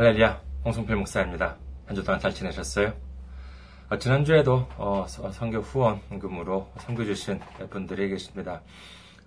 할렐루야, 0.00 0.40
홍성필 0.64 0.96
목사입니다. 0.96 1.58
한 1.84 1.94
주 1.94 2.02
동안 2.02 2.18
잘 2.18 2.32
지내셨어요? 2.32 2.94
어, 3.90 3.98
지난주에도 3.98 4.66
어, 4.78 5.04
선교 5.06 5.58
후원 5.58 6.00
금으로 6.18 6.70
섬겨주신 6.78 7.38
분들이 7.68 8.08
계십니다. 8.08 8.62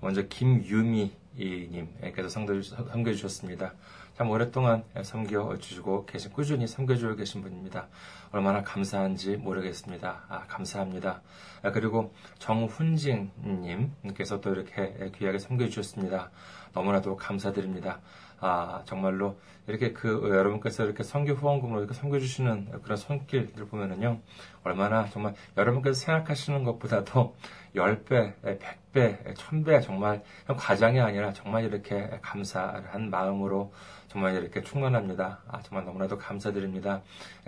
먼저 0.01 0.23
김유미님께서 0.23 2.27
섬겨주셨습니다. 2.27 3.75
참 4.17 4.31
오랫동안 4.31 4.83
섬겨 4.99 5.57
주시고 5.59 6.07
계신, 6.07 6.33
꾸준히 6.33 6.65
섬겨주고 6.65 7.17
계신 7.17 7.43
분입니다. 7.43 7.87
얼마나 8.31 8.63
감사한지 8.63 9.37
모르겠습니다. 9.37 10.23
아, 10.27 10.39
감사합니다. 10.47 11.21
아, 11.61 11.71
그리고 11.71 12.15
정훈징님께서 12.39 14.41
또 14.41 14.51
이렇게 14.51 15.11
귀하게 15.17 15.37
섬겨 15.37 15.67
주셨습니다. 15.67 16.31
너무나도 16.73 17.15
감사드립니다. 17.15 17.99
아, 18.39 18.81
정말로 18.85 19.37
이렇게 19.67 19.93
그 19.93 20.29
여러분께서 20.29 20.83
이렇게 20.83 21.03
선교 21.03 21.33
후원금으로 21.33 21.79
이렇게 21.79 21.93
섬겨주시는 21.93 22.81
그런 22.83 22.97
손길들 22.97 23.65
보면은요, 23.67 24.19
얼마나 24.63 25.05
정말 25.09 25.33
여러분께서 25.57 25.99
생각하시는 25.99 26.63
것보다도 26.63 27.35
10배, 27.75 28.33
100배, 28.43 29.33
1000배 29.35 29.81
정말 29.81 30.23
과장이 30.47 30.99
아니라 30.99 31.33
정말 31.33 31.63
이렇게 31.63 32.19
감사한 32.21 33.09
마음으로 33.09 33.73
정말 34.13 34.35
이렇게 34.35 34.61
충만합니다. 34.61 35.39
아, 35.47 35.59
정말 35.63 35.85
너무나도 35.85 36.19
감사드립니다. 36.19 37.01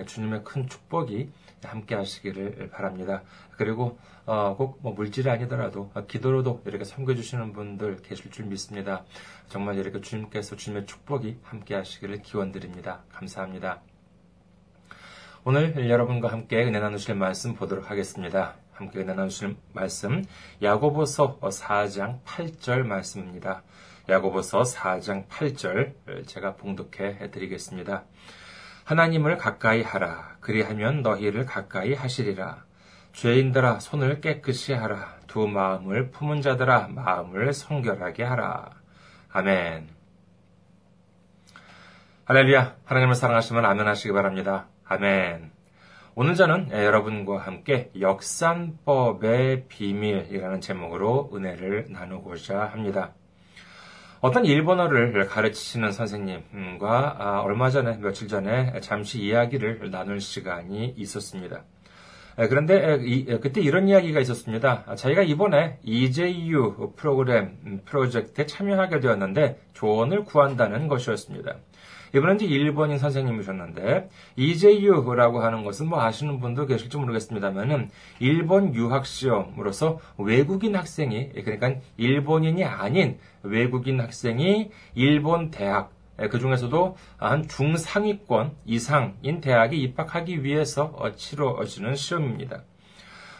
주님의 0.04 0.44
큰 0.44 0.68
축복이 0.68 1.30
함께 1.64 1.94
하시기를 1.94 2.72
바랍니다. 2.72 3.22
그리고 3.52 4.00
어, 4.26 4.56
꼭 4.58 4.80
뭐 4.82 4.94
물질이 4.94 5.30
아니더라도 5.30 5.92
기도로도 6.08 6.64
이렇게 6.66 6.84
섬겨주시는 6.84 7.54
분들 7.54 7.98
계실 7.98 8.32
줄 8.32 8.46
믿습니다. 8.48 9.06
정말 9.48 9.78
이렇게 9.78 10.02
주님께서 10.02 10.56
주님의 10.56 10.88
축복이 10.88 11.38
함께 11.44 11.76
하시기를 11.76 12.24
기원드립니다. 12.24 13.04
감사합니다. 13.12 13.82
오늘 15.44 15.88
여러분과 15.88 16.32
함께 16.32 16.64
은혜 16.64 16.80
나누실 16.80 17.14
말씀 17.14 17.54
보도록 17.54 17.92
하겠습니다. 17.92 18.56
함께 18.74 19.02
은혜 19.02 19.14
나누실 19.14 19.56
말씀 19.72 20.24
야고보서 20.64 21.40
4장 21.40 22.24
8절 22.24 22.88
말씀입니다. 22.88 23.62
야고보서 24.08 24.62
4장 24.62 25.28
8절 25.28 26.28
제가 26.28 26.56
봉독해 26.56 27.32
드리겠습니다. 27.32 28.04
하나님을 28.84 29.38
가까이 29.38 29.82
하라. 29.82 30.38
그리하면 30.40 31.02
너희를 31.02 31.46
가까이 31.46 31.94
하시리라. 31.94 32.66
죄인들아 33.14 33.80
손을 33.80 34.22
깨끗이 34.22 34.74
하라. 34.74 35.18
두 35.26 35.48
마음을 35.48 36.12
품은 36.12 36.42
자들아 36.42 36.90
마음을 36.90 37.52
성결하게 37.54 38.24
하라. 38.24 38.70
아멘. 39.32 39.90
할렐루야. 42.26 42.76
하나님을 42.86 43.16
사랑하시면 43.16 43.66
아멘 43.66 43.88
하시기 43.88 44.14
바랍니다. 44.14 44.68
아멘. 44.86 45.52
오늘 46.14 46.36
저는 46.36 46.72
여러분과 46.72 47.40
함께 47.40 47.92
역산법의 48.00 49.68
비밀이라는 49.68 50.62
제목으로 50.62 51.32
은혜를 51.34 51.88
나누고자 51.90 52.66
합니다. 52.66 53.14
어떤 54.26 54.44
일본어를 54.44 55.28
가르치시는 55.28 55.92
선생님과 55.92 57.16
아, 57.20 57.42
얼마 57.42 57.70
전에, 57.70 57.98
며칠 57.98 58.28
전에 58.28 58.74
잠시 58.82 59.22
이야기를 59.22 59.92
나눌 59.92 60.20
시간이 60.20 60.96
있었습니다. 60.98 61.64
그런데 62.50 62.98
그때 63.40 63.62
이런 63.62 63.88
이야기가 63.88 64.20
있었습니다. 64.22 64.96
자기가 64.96 65.22
이번에 65.22 65.78
EJU 65.84 66.94
프로그램 66.96 67.56
음, 67.68 67.82
프로젝트에 67.86 68.48
참여하게 68.48 69.00
되었는데 69.00 69.60
조언을 69.74 70.24
구한다는 70.24 70.88
것이었습니다. 70.88 71.58
이번엔 72.16 72.38
이제 72.38 72.46
일본인 72.46 72.98
선생님이셨는데 72.98 74.10
EJU라고 74.38 75.42
하는 75.42 75.64
것은 75.64 75.88
뭐 75.88 76.02
아시는 76.02 76.40
분도 76.40 76.66
계실지 76.66 76.96
모르겠습니다만은 76.98 77.90
일본 78.20 78.74
유학 78.74 79.06
시험으로서 79.06 80.00
외국인 80.18 80.76
학생이 80.76 81.34
그러니까 81.34 81.76
일본인이 81.98 82.64
아닌 82.64 83.18
외국인 83.44 84.00
학생이 84.00 84.72
일본 84.94 85.52
대학 85.52 85.92
그 86.32 86.40
중에서도 86.40 86.96
한 87.18 87.48
중상위권 87.48 88.52
이상인 88.66 89.42
대학에 89.42 89.76
입학하기 89.76 90.46
위해서 90.46 90.96
치러지는 91.18 91.96
시험입니다. 91.96 92.64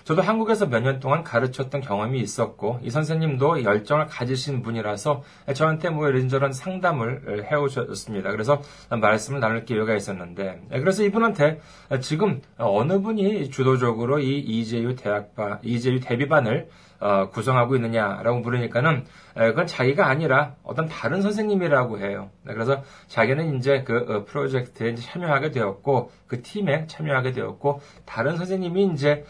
저도 0.06 0.22
한국에서 0.22 0.68
몇 0.68 0.86
년 0.86 1.00
동안 1.00 1.24
가르쳤던 1.24 1.82
경험이 1.82 2.20
있었고 2.20 2.80
이 2.84 2.92
선생님도 2.92 3.64
열정을 3.64 4.06
가지신 4.06 4.62
분이라서 4.62 5.24
저한테 5.56 5.90
뭐 5.90 6.08
이런저런 6.08 6.54
상담을 6.54 7.48
해오셨습니다. 7.52 8.30
그래서 8.30 8.62
말씀을 8.92 9.40
나눌 9.40 9.66
기회가 9.66 9.96
있었는데 9.96 10.62
그래서 10.70 11.04
이분한테 11.04 11.60
지금 12.02 12.42
어느 12.60 13.02
분이 13.02 13.50
주도적으로 13.50 14.20
이 14.20 14.38
이재유 14.38 14.96
대학반 14.96 15.58
이재유 15.64 16.00
대비반을 16.00 16.70
어, 17.06 17.30
구성하고 17.30 17.76
있느냐라고 17.76 18.40
물으니까는 18.40 19.06
그건 19.36 19.68
자기가 19.68 20.08
아니라 20.08 20.56
어떤 20.64 20.88
다른 20.88 21.22
선생님이라고 21.22 22.00
해요. 22.00 22.32
네, 22.44 22.54
그래서 22.54 22.82
자기는 23.08 23.58
이제 23.58 23.84
그 23.84 23.98
어, 24.10 24.26
프로젝트에 24.26 24.96
참여하게 24.96 25.52
되었고 25.52 26.10
그 26.26 26.42
팀에 26.42 26.88
참여하게 26.88 27.34
되었고 27.34 27.82
다른 28.06 28.38
선생님이 28.38 28.92
이제 28.94 29.24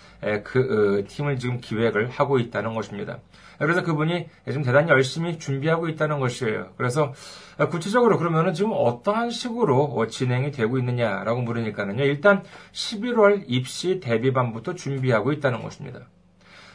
그 0.45 1.03
어, 1.03 1.07
팀을 1.09 1.37
지금 1.37 1.59
기획을 1.59 2.09
하고 2.09 2.39
있다는 2.39 2.75
것입니다. 2.75 3.17
그래서 3.59 3.83
그분이 3.83 4.27
지금 4.47 4.63
대단히 4.63 4.89
열심히 4.89 5.37
준비하고 5.37 5.89
있다는 5.89 6.19
것이에요. 6.21 6.71
그래서 6.77 7.13
구체적으로 7.71 8.17
그러면은 8.17 8.53
지금 8.53 8.71
어떠한 8.73 9.31
식으로 9.31 10.07
진행이 10.07 10.51
되고 10.51 10.77
있느냐라고 10.77 11.41
물으니까는요. 11.41 12.03
일단 12.03 12.43
11월 12.71 13.43
입시 13.47 13.99
대비반부터 13.99 14.75
준비하고 14.75 15.33
있다는 15.33 15.61
것입니다. 15.61 16.07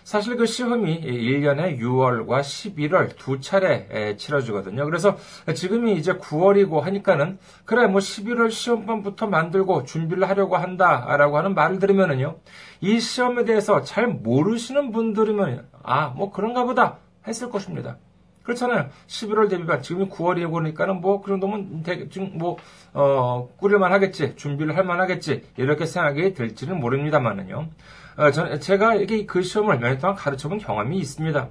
사실 0.04 0.36
그 0.36 0.46
시험이 0.46 1.00
1년에 1.00 1.78
6월과 1.78 2.40
11월 2.40 3.16
두 3.16 3.40
차례 3.40 4.16
치러지거든요. 4.16 4.84
그래서 4.84 5.16
지금이 5.54 5.94
이제 5.96 6.14
9월이고 6.14 6.80
하니까는 6.80 7.38
그래 7.64 7.86
뭐 7.86 8.00
11월 8.00 8.50
시험반부터 8.50 9.26
만들고 9.26 9.84
준비를 9.84 10.28
하려고 10.28 10.56
한다라고 10.56 11.38
하는 11.38 11.54
말을 11.54 11.78
들으면은요. 11.78 12.36
이 12.80 13.00
시험에 13.00 13.44
대해서 13.44 13.82
잘 13.82 14.06
모르시는 14.06 14.92
분들이면 14.92 15.68
아, 15.82 16.08
뭐 16.08 16.30
그런가 16.30 16.64
보다 16.64 16.98
했을 17.26 17.50
것입니다. 17.50 17.98
그렇잖아요. 18.42 18.88
11월 19.06 19.48
대비반, 19.50 19.82
지금이 19.82 20.08
9월이고 20.08 20.52
그러니까는 20.52 21.00
뭐, 21.00 21.20
그 21.20 21.28
정도면 21.30 21.82
대충 21.82 22.32
뭐, 22.34 22.56
어, 22.94 23.48
꾸릴만 23.58 23.92
하겠지, 23.92 24.34
준비를 24.36 24.76
할만 24.76 25.00
하겠지, 25.00 25.44
이렇게 25.56 25.86
생각이 25.86 26.34
들지는 26.34 26.80
모릅니다만은요. 26.80 27.68
어, 28.16 28.30
전, 28.32 28.58
제가 28.60 28.96
이게 28.96 29.24
그 29.26 29.42
시험을 29.42 29.78
몇 29.78 29.88
년 29.90 29.98
동안 29.98 30.16
가르쳐 30.16 30.48
본 30.48 30.58
경험이 30.58 30.98
있습니다. 30.98 31.48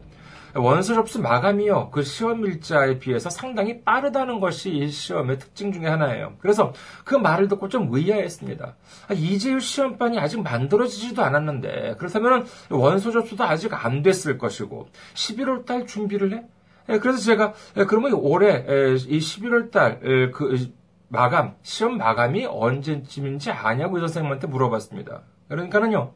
원서 0.56 0.96
접수 0.96 1.22
마감이요. 1.22 1.92
그 1.92 2.02
시험 2.02 2.44
일자에 2.44 2.98
비해서 2.98 3.30
상당히 3.30 3.82
빠르다는 3.84 4.40
것이 4.40 4.72
이 4.72 4.90
시험의 4.90 5.38
특징 5.38 5.72
중에 5.72 5.86
하나예요. 5.86 6.34
그래서 6.40 6.74
그 7.06 7.14
말을 7.14 7.48
듣고 7.50 7.70
좀 7.70 7.88
의아했습니다. 7.92 8.76
아, 9.10 9.14
이재율 9.14 9.62
시험반이 9.62 10.18
아직 10.20 10.42
만들어지지도 10.42 11.22
않았는데 11.24 11.96
그렇다면 12.00 12.48
원서 12.72 13.12
접수도 13.12 13.44
아직 13.44 13.72
안 13.86 14.02
됐을 14.02 14.40
것이고 14.40 14.88
11월 15.14 15.66
달 15.68 15.86
준비를 15.86 16.34
해? 16.34 16.44
예, 16.90 17.00
그래서 17.00 17.20
제가 17.20 17.54
예, 17.78 17.86
그러면 17.86 18.14
올해 18.14 18.66
이 19.08 19.20
11월 19.20 19.72
달그 19.72 20.72
마감 21.08 21.56
시험 21.62 21.98
마감이 21.98 22.46
언제쯤인지 22.46 23.52
아냐고 23.52 23.98
이 23.98 24.02
선생님한테 24.02 24.48
물어봤습니다. 24.48 25.22
그러니까는요. 25.48 26.14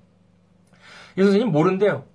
이 1.17 1.21
선생님 1.21 1.51
모른대요. 1.51 2.05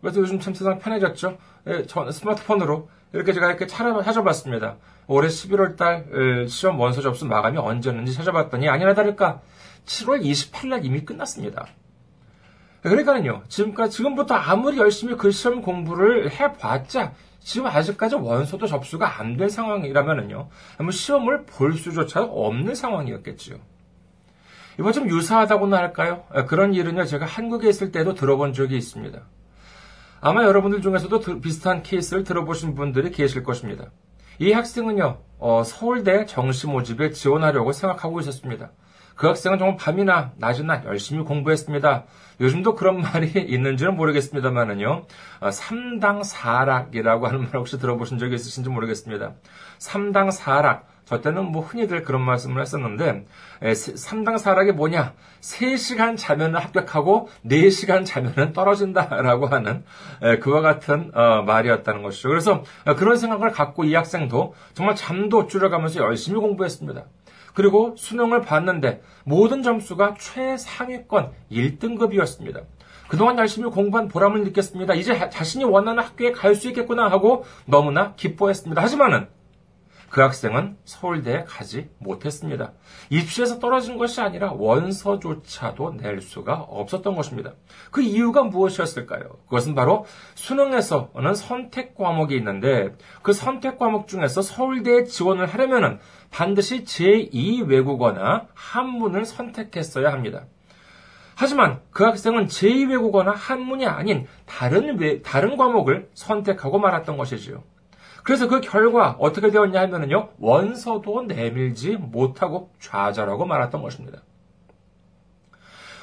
그래서 0.00 0.20
요즘 0.20 0.40
참 0.40 0.54
세상 0.54 0.78
편해졌죠. 0.78 1.38
예, 1.68 1.84
저 1.86 2.10
스마트폰으로 2.10 2.88
이렇게 3.12 3.32
제가 3.32 3.48
이렇게 3.48 3.66
찾아봤습니다. 3.66 4.76
올해 5.06 5.28
11월 5.28 5.76
달 5.76 6.46
시험 6.48 6.78
원서 6.80 7.00
접수 7.00 7.24
마감이 7.26 7.56
언제였는지 7.58 8.12
찾아봤더니 8.12 8.68
아니나 8.68 8.94
다를까 8.94 9.40
7월 9.86 10.22
28일 10.22 10.68
날 10.68 10.84
이미 10.84 11.04
끝났습니다. 11.04 11.66
그러니까요, 12.82 13.42
지금까지, 13.48 13.96
지금부터 13.96 14.34
아무리 14.34 14.78
열심히 14.78 15.16
그 15.16 15.30
시험 15.30 15.62
공부를 15.62 16.30
해봤자, 16.30 17.14
지금 17.46 17.68
아직까지 17.68 18.16
원서도 18.16 18.66
접수가 18.66 19.20
안 19.20 19.36
된 19.36 19.48
상황이라면은요, 19.48 20.48
뭐 20.80 20.90
시험을 20.90 21.44
볼 21.46 21.74
수조차 21.74 22.24
없는 22.24 22.74
상황이었겠지요. 22.74 23.58
이번 24.80 24.92
좀 24.92 25.08
유사하다고나 25.08 25.76
할까요? 25.76 26.24
아, 26.30 26.44
그런 26.44 26.74
일은요, 26.74 27.04
제가 27.04 27.24
한국에 27.24 27.68
있을 27.68 27.92
때도 27.92 28.14
들어본 28.14 28.52
적이 28.52 28.76
있습니다. 28.78 29.20
아마 30.20 30.42
여러분들 30.42 30.82
중에서도 30.82 31.40
비슷한 31.40 31.84
케이스를 31.84 32.24
들어보신 32.24 32.74
분들이 32.74 33.12
계실 33.12 33.44
것입니다. 33.44 33.92
이 34.40 34.50
학생은요, 34.50 35.18
어, 35.38 35.62
서울대 35.64 36.26
정시 36.26 36.66
모집에 36.66 37.12
지원하려고 37.12 37.70
생각하고 37.70 38.18
있었습니다. 38.20 38.72
그 39.16 39.26
학생은 39.26 39.58
정말 39.58 39.76
밤이나 39.76 40.32
낮이나 40.36 40.84
열심히 40.84 41.24
공부했습니다. 41.24 42.04
요즘도 42.40 42.74
그런 42.74 43.00
말이 43.00 43.32
있는지는 43.34 43.96
모르겠습니다만은요. 43.96 45.06
3당 45.40 46.18
어, 46.18 46.20
4락이라고 46.20 47.22
하는 47.22 47.40
말 47.44 47.54
혹시 47.54 47.78
들어보신 47.78 48.18
적이 48.18 48.34
있으신지 48.34 48.68
모르겠습니다. 48.68 49.32
3당 49.78 50.30
4락. 50.30 50.82
저 51.06 51.20
때는 51.20 51.44
뭐 51.44 51.62
흔히들 51.62 52.02
그런 52.02 52.20
말씀을 52.22 52.60
했었는데, 52.60 53.26
3당 53.60 54.42
4락이 54.42 54.72
뭐냐? 54.72 55.14
3시간 55.40 56.16
자면은 56.16 56.58
합격하고 56.58 57.28
4시간 57.46 58.04
자면은 58.04 58.52
떨어진다라고 58.52 59.46
하는 59.46 59.84
그와 60.40 60.62
같은 60.62 61.12
어, 61.14 61.42
말이었다는 61.42 62.02
것이죠. 62.02 62.28
그래서 62.28 62.64
그런 62.96 63.16
생각을 63.16 63.52
갖고 63.52 63.84
이 63.84 63.94
학생도 63.94 64.54
정말 64.74 64.96
잠도 64.96 65.46
줄여가면서 65.46 66.00
열심히 66.00 66.40
공부했습니다. 66.40 67.04
그리고 67.56 67.94
수능을 67.96 68.42
봤는데 68.42 69.00
모든 69.24 69.62
점수가 69.62 70.16
최상위권 70.18 71.32
1등급이었습니다. 71.50 72.64
그동안 73.08 73.38
열심히 73.38 73.70
공부한 73.70 74.08
보람을 74.08 74.44
느꼈습니다. 74.44 74.92
이제 74.94 75.30
자신이 75.30 75.64
원하는 75.64 76.02
학교에 76.02 76.32
갈 76.32 76.54
수 76.54 76.68
있겠구나 76.68 77.08
하고 77.08 77.44
너무나 77.64 78.14
기뻐했습니다. 78.14 78.82
하지만은 78.82 79.28
그 80.10 80.20
학생은 80.20 80.76
서울대에 80.84 81.44
가지 81.44 81.90
못했습니다. 81.98 82.72
입시에서 83.10 83.58
떨어진 83.58 83.98
것이 83.98 84.20
아니라 84.20 84.52
원서조차도 84.52 85.96
낼 85.98 86.20
수가 86.20 86.54
없었던 86.54 87.14
것입니다. 87.14 87.52
그 87.90 88.00
이유가 88.00 88.42
무엇이었을까요? 88.44 89.38
그것은 89.46 89.74
바로 89.74 90.06
수능에서는 90.34 91.34
선택 91.34 91.94
과목이 91.94 92.36
있는데 92.36 92.94
그 93.22 93.32
선택 93.32 93.78
과목 93.78 94.08
중에서 94.08 94.42
서울대에 94.42 95.04
지원을 95.04 95.46
하려면 95.46 96.00
반드시 96.30 96.84
제2 96.84 97.66
외국어나 97.66 98.46
한문을 98.54 99.24
선택했어야 99.24 100.12
합니다. 100.12 100.44
하지만 101.38 101.80
그 101.90 102.04
학생은 102.04 102.46
제2외국어나 102.46 103.32
한문이 103.34 103.86
아닌 103.86 104.26
다른, 104.46 104.98
외, 104.98 105.20
다른 105.20 105.58
과목을 105.58 106.08
선택하고 106.14 106.78
말았던 106.78 107.18
것이지요. 107.18 107.62
그래서 108.26 108.48
그 108.48 108.60
결과 108.60 109.14
어떻게 109.20 109.52
되었냐 109.52 109.82
하면요. 109.82 110.30
원서도 110.40 111.22
내밀지 111.28 111.96
못하고 111.96 112.72
좌절하고 112.80 113.46
말았던 113.46 113.80
것입니다. 113.80 114.24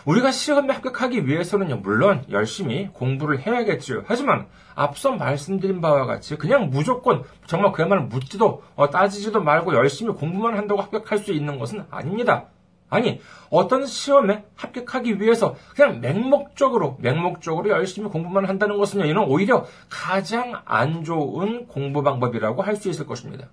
우리가 0.05 0.31
시험에 0.31 0.73
합격하기 0.73 1.27
위해서는요, 1.27 1.77
물론 1.77 2.23
열심히 2.31 2.87
공부를 2.93 3.41
해야겠죠. 3.41 4.05
하지만 4.07 4.47
앞서 4.73 5.11
말씀드린 5.11 5.81
바와 5.81 6.05
같이 6.05 6.37
그냥 6.37 6.69
무조건 6.69 7.23
정말 7.45 7.73
그야말로 7.73 8.03
묻지도 8.03 8.63
어, 8.75 8.89
따지지도 8.89 9.41
말고 9.43 9.73
열심히 9.73 10.13
공부만 10.13 10.57
한다고 10.57 10.81
합격할 10.81 11.17
수 11.17 11.33
있는 11.33 11.59
것은 11.59 11.83
아닙니다. 11.91 12.45
아니, 12.93 13.19
어떤 13.49 13.85
시험에 13.85 14.43
합격하기 14.55 15.19
위해서 15.21 15.55
그냥 15.75 15.99
맹목적으로, 16.01 16.97
맹목적으로 16.99 17.69
열심히 17.69 18.09
공부만 18.09 18.45
한다는 18.45 18.77
것은요, 18.77 19.05
이는 19.05 19.23
오히려 19.23 19.65
가장 19.89 20.61
안 20.65 21.03
좋은 21.03 21.67
공부 21.67 22.03
방법이라고 22.03 22.61
할 22.61 22.75
수 22.75 22.89
있을 22.89 23.05
것입니다. 23.05 23.49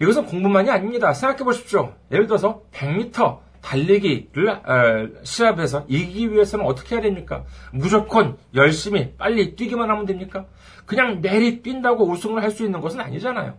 이것은 0.00 0.26
공부만이 0.26 0.70
아닙니다. 0.70 1.12
생각해 1.12 1.44
보십시오. 1.44 1.94
예를 2.10 2.26
들어서 2.26 2.62
100m 2.72 3.38
달리기를 3.62 4.48
어, 4.50 5.08
시합에서 5.22 5.84
이기기 5.88 6.32
위해서는 6.32 6.66
어떻게 6.66 6.96
해야 6.96 7.02
됩니까? 7.02 7.44
무조건 7.72 8.36
열심히 8.54 9.14
빨리 9.16 9.54
뛰기만 9.56 9.88
하면 9.88 10.04
됩니까? 10.06 10.46
그냥 10.84 11.20
매일 11.22 11.62
뛴다고 11.62 12.06
우승을 12.10 12.42
할 12.42 12.50
수 12.50 12.64
있는 12.64 12.80
것은 12.80 13.00
아니잖아요. 13.00 13.54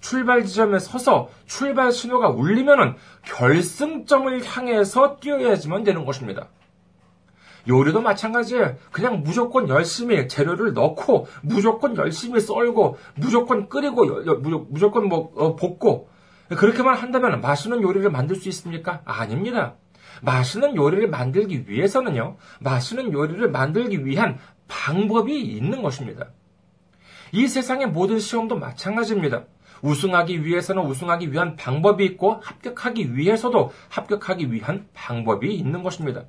출발 0.00 0.44
지점에 0.44 0.78
서서 0.78 1.30
출발 1.46 1.92
신호가 1.92 2.30
울리면은 2.30 2.96
결승점을 3.24 4.44
향해서 4.44 5.16
뛰어야지만 5.16 5.84
되는 5.84 6.04
것입니다. 6.04 6.48
요리도 7.68 8.00
마찬가지예요. 8.00 8.76
그냥 8.90 9.22
무조건 9.22 9.68
열심히 9.68 10.26
재료를 10.28 10.72
넣고 10.72 11.26
무조건 11.42 11.96
열심히 11.96 12.40
썰고 12.40 12.96
무조건 13.14 13.68
끓이고 13.68 14.04
무조건 14.68 15.08
뭐 15.08 15.32
어, 15.36 15.56
볶고 15.56 16.08
그렇게만 16.48 16.96
한다면 16.96 17.40
맛있는 17.40 17.82
요리를 17.82 18.10
만들 18.10 18.36
수 18.36 18.48
있습니까? 18.48 19.02
아닙니다. 19.04 19.76
맛있는 20.22 20.74
요리를 20.74 21.08
만들기 21.08 21.68
위해서는요. 21.68 22.36
맛있는 22.60 23.12
요리를 23.12 23.50
만들기 23.50 24.04
위한 24.04 24.38
방법이 24.66 25.40
있는 25.40 25.82
것입니다. 25.82 26.28
이 27.32 27.46
세상의 27.46 27.88
모든 27.88 28.18
시험도 28.18 28.56
마찬가지입니다. 28.56 29.44
우승하기 29.82 30.44
위해서는 30.44 30.82
우승하기 30.84 31.32
위한 31.32 31.56
방법이 31.56 32.04
있고 32.04 32.40
합격하기 32.42 33.16
위해서도 33.16 33.72
합격하기 33.88 34.52
위한 34.52 34.88
방법이 34.94 35.54
있는 35.54 35.82
것입니다. 35.82 36.24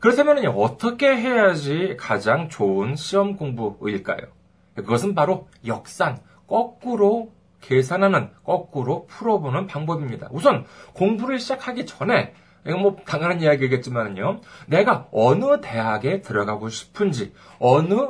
그렇다면 0.00 0.46
어떻게 0.46 1.08
해야지 1.08 1.96
가장 1.98 2.48
좋은 2.48 2.96
시험 2.96 3.36
공부일까요? 3.36 4.20
그것은 4.74 5.14
바로 5.14 5.48
역산, 5.66 6.18
거꾸로 6.46 7.32
계산하는, 7.60 8.30
거꾸로 8.42 9.06
풀어보는 9.06 9.66
방법입니다. 9.66 10.28
우선 10.32 10.64
공부를 10.94 11.38
시작하기 11.38 11.84
전에 11.84 12.32
이건 12.66 12.80
뭐 12.80 12.96
당연한 13.06 13.40
이야기겠지만요. 13.40 14.40
내가 14.66 15.08
어느 15.12 15.60
대학에 15.60 16.20
들어가고 16.20 16.68
싶은지, 16.68 17.32
어느 17.58 18.08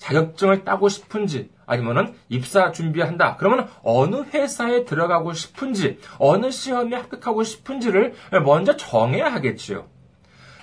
자격증을 0.00 0.64
따고 0.64 0.88
싶은지, 0.88 1.50
아니면은 1.66 2.14
입사 2.28 2.72
준비한다. 2.72 3.36
그러면 3.36 3.68
어느 3.82 4.24
회사에 4.32 4.84
들어가고 4.84 5.34
싶은지, 5.34 5.98
어느 6.18 6.50
시험에 6.50 6.96
합격하고 6.96 7.44
싶은지를 7.44 8.14
먼저 8.44 8.76
정해야 8.76 9.32
하겠지요. 9.32 9.86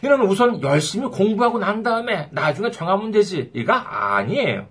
이는 0.03 0.21
우선 0.21 0.61
열심히 0.63 1.07
공부하고 1.07 1.59
난 1.59 1.83
다음에 1.83 2.29
나중에 2.31 2.71
정하면 2.71 3.11
되지. 3.11 3.51
이거 3.53 3.73
아니에요. 3.73 4.67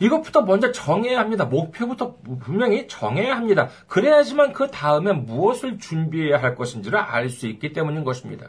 이것부터 0.00 0.42
먼저 0.42 0.70
정해야 0.70 1.18
합니다. 1.18 1.44
목표부터 1.44 2.16
분명히 2.40 2.86
정해야 2.86 3.36
합니다. 3.36 3.68
그래야지만 3.88 4.52
그 4.52 4.70
다음에 4.70 5.12
무엇을 5.12 5.78
준비해야 5.78 6.40
할 6.40 6.54
것인지를 6.54 6.98
알 6.98 7.30
수 7.30 7.46
있기 7.46 7.72
때문인 7.72 8.04
것입니다. 8.04 8.48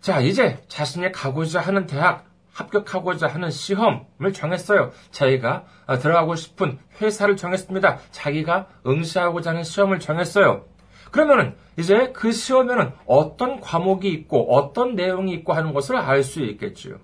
자, 0.00 0.20
이제 0.20 0.62
자신이 0.68 1.10
가고자 1.10 1.60
하는 1.60 1.86
대학, 1.86 2.27
합격하고자 2.58 3.28
하는 3.28 3.50
시험을 3.50 4.32
정했어요. 4.32 4.90
자기가 5.10 5.64
어, 5.86 5.98
들어가고 5.98 6.34
싶은 6.34 6.78
회사를 7.00 7.36
정했습니다. 7.36 7.98
자기가 8.10 8.66
응시하고자 8.86 9.50
하는 9.50 9.62
시험을 9.64 10.00
정했어요. 10.00 10.64
그러면은 11.10 11.54
이제 11.78 12.12
그 12.12 12.32
시험에는 12.32 12.92
어떤 13.06 13.60
과목이 13.60 14.08
있고 14.10 14.54
어떤 14.54 14.94
내용이 14.94 15.32
있고 15.34 15.52
하는 15.52 15.72
것을 15.72 15.96
알 15.96 16.22
수 16.22 16.42
있겠지요. 16.42 16.98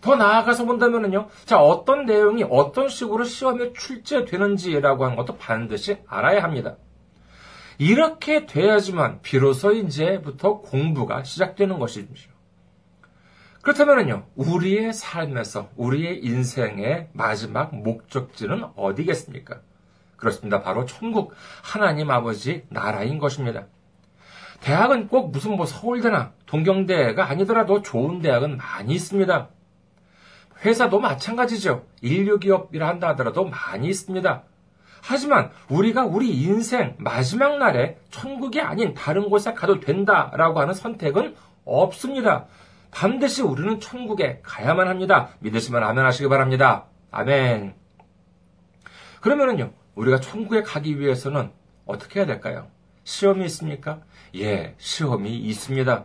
더 0.00 0.14
나아가서 0.14 0.66
본다면은요. 0.66 1.28
자, 1.46 1.58
어떤 1.60 2.04
내용이 2.04 2.44
어떤 2.48 2.88
식으로 2.88 3.24
시험에 3.24 3.72
출제되는지라고 3.72 5.04
하는 5.04 5.16
것도 5.16 5.36
반드시 5.36 5.98
알아야 6.06 6.42
합니다. 6.42 6.76
이렇게 7.78 8.46
돼야지만 8.46 9.20
비로소 9.22 9.72
이제부터 9.72 10.58
공부가 10.58 11.22
시작되는 11.22 11.78
것이죠. 11.78 12.35
그렇다면요, 13.66 14.26
우리의 14.36 14.92
삶에서, 14.92 15.70
우리의 15.74 16.24
인생의 16.24 17.08
마지막 17.12 17.74
목적지는 17.74 18.64
어디겠습니까? 18.76 19.58
그렇습니다. 20.16 20.62
바로 20.62 20.84
천국, 20.84 21.34
하나님 21.64 22.12
아버지 22.12 22.64
나라인 22.68 23.18
것입니다. 23.18 23.64
대학은 24.60 25.08
꼭 25.08 25.32
무슨 25.32 25.56
뭐 25.56 25.66
서울대나 25.66 26.30
동경대가 26.46 27.28
아니더라도 27.28 27.82
좋은 27.82 28.20
대학은 28.20 28.56
많이 28.56 28.94
있습니다. 28.94 29.48
회사도 30.64 31.00
마찬가지죠. 31.00 31.86
인류기업이라 32.02 32.86
한다 32.86 33.08
하더라도 33.08 33.46
많이 33.46 33.88
있습니다. 33.88 34.44
하지만 35.02 35.50
우리가 35.68 36.04
우리 36.04 36.40
인생 36.40 36.94
마지막 36.98 37.58
날에 37.58 37.98
천국이 38.12 38.60
아닌 38.60 38.94
다른 38.94 39.28
곳에 39.28 39.54
가도 39.54 39.80
된다라고 39.80 40.60
하는 40.60 40.72
선택은 40.72 41.34
없습니다. 41.64 42.46
반드시 42.90 43.42
우리는 43.42 43.80
천국에 43.80 44.40
가야만 44.42 44.88
합니다. 44.88 45.30
믿으시면 45.40 45.82
아멘 45.82 46.04
하시기 46.04 46.28
바랍니다. 46.28 46.86
아멘. 47.10 47.74
그러면은요, 49.20 49.72
우리가 49.94 50.20
천국에 50.20 50.62
가기 50.62 51.00
위해서는 51.00 51.50
어떻게 51.84 52.20
해야 52.20 52.26
될까요? 52.26 52.68
시험이 53.04 53.44
있습니까? 53.46 54.02
예, 54.36 54.74
시험이 54.78 55.36
있습니다. 55.36 56.04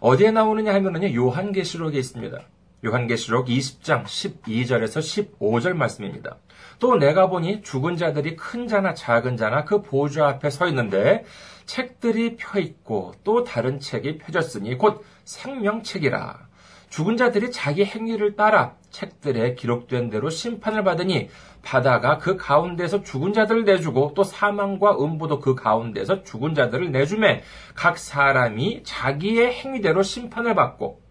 어디에 0.00 0.30
나오느냐 0.30 0.74
하면은요, 0.74 1.14
요한계시록에 1.14 1.98
있습니다. 1.98 2.38
요한계시록 2.86 3.48
20장 3.48 4.04
12절에서 4.04 5.38
15절 5.38 5.74
말씀입니다. 5.74 6.36
또 6.78 6.96
내가 6.96 7.28
보니 7.28 7.62
죽은 7.62 7.96
자들이 7.96 8.36
큰 8.36 8.68
자나 8.68 8.94
작은 8.94 9.36
자나 9.36 9.64
그 9.64 9.82
보좌 9.82 10.28
앞에 10.28 10.50
서 10.50 10.66
있는데 10.68 11.24
책들이 11.64 12.36
펴 12.36 12.60
있고 12.60 13.12
또 13.24 13.44
다른 13.44 13.80
책이 13.80 14.18
펴졌으니 14.18 14.78
곧 14.78 15.04
생명책이라. 15.24 16.46
죽은 16.88 17.16
자들이 17.16 17.50
자기 17.50 17.84
행위를 17.84 18.36
따라 18.36 18.76
책들에 18.90 19.54
기록된 19.54 20.08
대로 20.08 20.30
심판을 20.30 20.84
받으니 20.84 21.28
바다가 21.62 22.18
그 22.18 22.36
가운데서 22.36 23.02
죽은 23.02 23.32
자들을 23.32 23.64
내주고 23.64 24.12
또 24.14 24.22
사망과 24.22 24.96
음부도 25.00 25.40
그 25.40 25.54
가운데서 25.56 26.22
죽은 26.22 26.54
자들을 26.54 26.92
내주매 26.92 27.42
각 27.74 27.98
사람이 27.98 28.84
자기의 28.84 29.52
행위대로 29.52 30.02
심판을 30.02 30.54
받고 30.54 31.05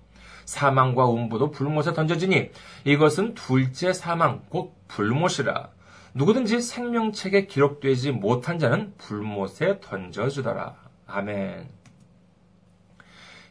사망과 0.46 1.12
음부도 1.12 1.52
불못에 1.52 1.94
던져지니 1.94 2.52
이것은 2.86 3.34
둘째 3.34 3.94
사망 3.94 4.42
곧 4.50 4.74
불못이라 4.88 5.70
누구든지 6.14 6.62
생명책에 6.62 7.46
기록되지 7.46 8.14
못한 8.14 8.58
자는 8.58 8.94
불못에 8.98 9.82
던져주더라. 9.82 10.76
아멘. 11.08 11.68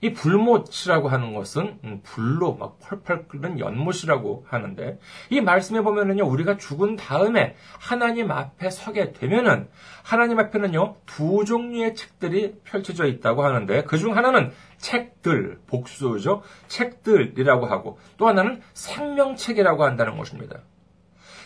이 0.05 0.13
불못이라고 0.13 1.09
하는 1.09 1.33
것은 1.33 1.79
음, 1.83 2.01
불로 2.05 2.55
막 2.57 2.79
펄펄 2.79 3.27
끓는 3.27 3.59
연못이라고 3.59 4.45
하는데 4.47 4.99
이 5.31 5.41
말씀에 5.41 5.81
보면은요 5.81 6.27
우리가 6.27 6.59
죽은 6.59 6.97
다음에 6.97 7.57
하나님 7.81 8.31
앞에 8.31 8.69
서게 8.69 9.13
되면은 9.13 9.69
하나님 10.03 10.39
앞에는요 10.39 10.97
두 11.07 11.47
종류의 11.47 11.95
책들이 11.95 12.55
펼쳐져 12.65 13.07
있다고 13.07 13.45
하는데 13.45 13.83
그 13.85 13.97
중 14.05 14.15
하나는 14.15 14.53
책들 14.77 15.61
복수죠 15.67 16.43
책들이라고 16.69 17.65
하고 17.65 17.99
또 18.19 18.29
하나는 18.29 18.61
생명책이라고 18.75 19.85
한다는 19.85 20.19
것입니다. 20.19 20.59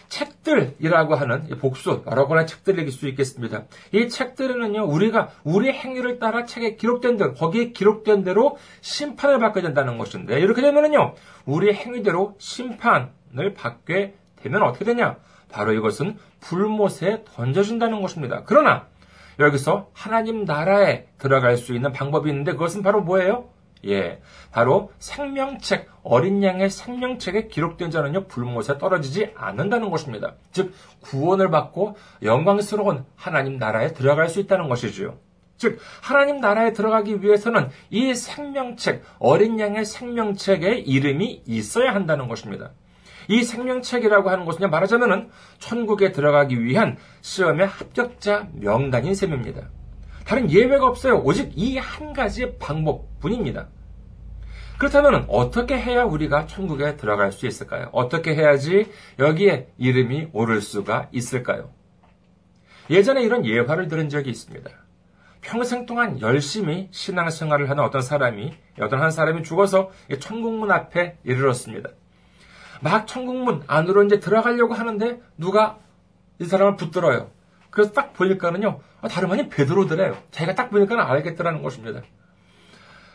책들이라고 0.09 1.15
하는 1.15 1.49
복수 1.61 2.03
여러 2.11 2.27
권의 2.27 2.47
책들일 2.47 2.91
수 2.91 3.09
있겠습니다. 3.09 3.65
이 3.93 4.09
책들은요 4.09 4.85
우리가 4.85 5.29
우리 5.45 5.71
행위를 5.71 6.19
따라 6.19 6.45
책에 6.45 6.77
기록된 6.77 7.17
대로 7.17 7.35
거기에 7.35 7.71
기록된 7.73 8.25
대로 8.25 8.57
심판을 8.81 9.39
받게 9.39 9.61
된다는 9.63 9.99
것인데 9.99 10.41
이렇게 10.41 10.63
되면은요 10.63 11.15
우리 11.45 11.73
행위대로 11.73 12.35
심판을 12.39 13.55
받게 13.57 14.15
되면 14.37 14.63
어떻게 14.63 14.85
되냐? 14.85 15.17
바로 15.51 15.73
이것은 15.73 16.17
불못에 16.41 17.25
던져준다는 17.25 18.01
것입니다. 18.03 18.43
그러나 18.45 18.87
여기서 19.39 19.89
하나님 19.93 20.45
나라에 20.45 21.07
들어갈 21.19 21.57
수 21.57 21.75
있는 21.75 21.93
방법이 21.93 22.29
있는데 22.31 22.53
그것은 22.53 22.83
바로 22.83 23.03
뭐예요? 23.03 23.49
예, 23.87 24.21
바로 24.51 24.91
생명책, 24.99 25.89
어린 26.03 26.43
양의 26.43 26.71
생명책에 26.71 27.49
기록된 27.49 27.91
자는요, 27.91 28.27
불못에 28.27 28.79
떨어지지 28.79 29.33
않는다는 29.37 29.91
것입니다. 29.91 30.35
즉, 30.53 30.75
구원을 31.01 31.51
받고 31.51 31.97
영광스러운 32.23 33.05
하나님 33.15 33.59
나라에 33.59 33.93
들어갈 33.93 34.29
수 34.29 34.41
있다는 34.41 34.69
것이지요. 34.69 35.17
즉, 35.57 35.79
하나님 36.03 36.41
나라에 36.41 36.73
들어가기 36.73 37.23
위해서는 37.23 37.69
이 37.91 38.15
생명책, 38.15 39.03
어린 39.19 39.59
양의 39.61 39.85
생명책에 39.85 40.79
이름이 40.79 41.43
있어야 41.47 41.95
한다는 41.95 42.29
것입니다. 42.29 42.71
이 43.29 43.43
생명책이라고 43.43 44.31
하는 44.31 44.45
것은 44.47 44.71
말하자면은 44.71 45.29
천국에 45.59 46.13
들어가기 46.13 46.63
위한 46.65 46.97
시험의 47.21 47.67
합격자 47.67 48.49
명단인 48.55 49.15
셈입니다. 49.15 49.69
다른 50.29 50.51
예외가 50.51 50.87
없어요. 50.87 51.23
오직 51.25 51.53
이 51.57 51.79
한 51.79 52.13
가지의 52.13 52.59
방법뿐입니다. 52.59 53.69
그렇다면 54.79 55.25
어떻게 55.29 55.79
해야 55.79 56.05
우리가 56.05 56.47
천국에 56.47 56.97
들어갈 56.97 57.33
수 57.33 57.47
있을까요? 57.47 57.89
어떻게 57.93 58.35
해야지 58.35 58.93
여기에 59.19 59.73
이름이 59.79 60.29
오를 60.35 60.61
수가 60.61 61.09
있을까요? 61.13 61.71
예전에 62.91 63.23
이런 63.23 63.47
예화를 63.47 63.89
들은 63.89 64.11
적이 64.11 64.31
있습니다. 64.31 64.71
평생 65.41 65.87
동안 65.87 66.21
열심히 66.21 66.89
신앙생활을 66.91 67.71
하는 67.71 67.83
어떤 67.83 68.03
사람이, 68.03 68.53
어떤 68.83 69.01
한 69.01 69.11
사람이 69.11 69.43
죽어서 69.45 69.91
천국문 70.21 70.71
앞에 70.71 71.17
이르렀습니다. 71.25 71.89
막 72.83 73.07
천국문 73.07 73.63
안으로 73.67 74.05
이제 74.05 74.21
들어가려고 74.21 74.75
하는데 74.75 75.21
누가 75.39 75.79
이 76.39 76.45
사람을 76.45 76.77
붙들어요. 76.77 77.31
그래서 77.71 77.93
딱 77.93 78.13
보니까는요, 78.15 78.81
다름 79.11 79.33
아닌 79.33 79.49
베드로더래요. 79.49 80.17
자기가 80.31 80.55
딱 80.55 80.71
보니까 80.71 81.11
알겠더라는 81.11 81.63
것입니다. 81.63 82.03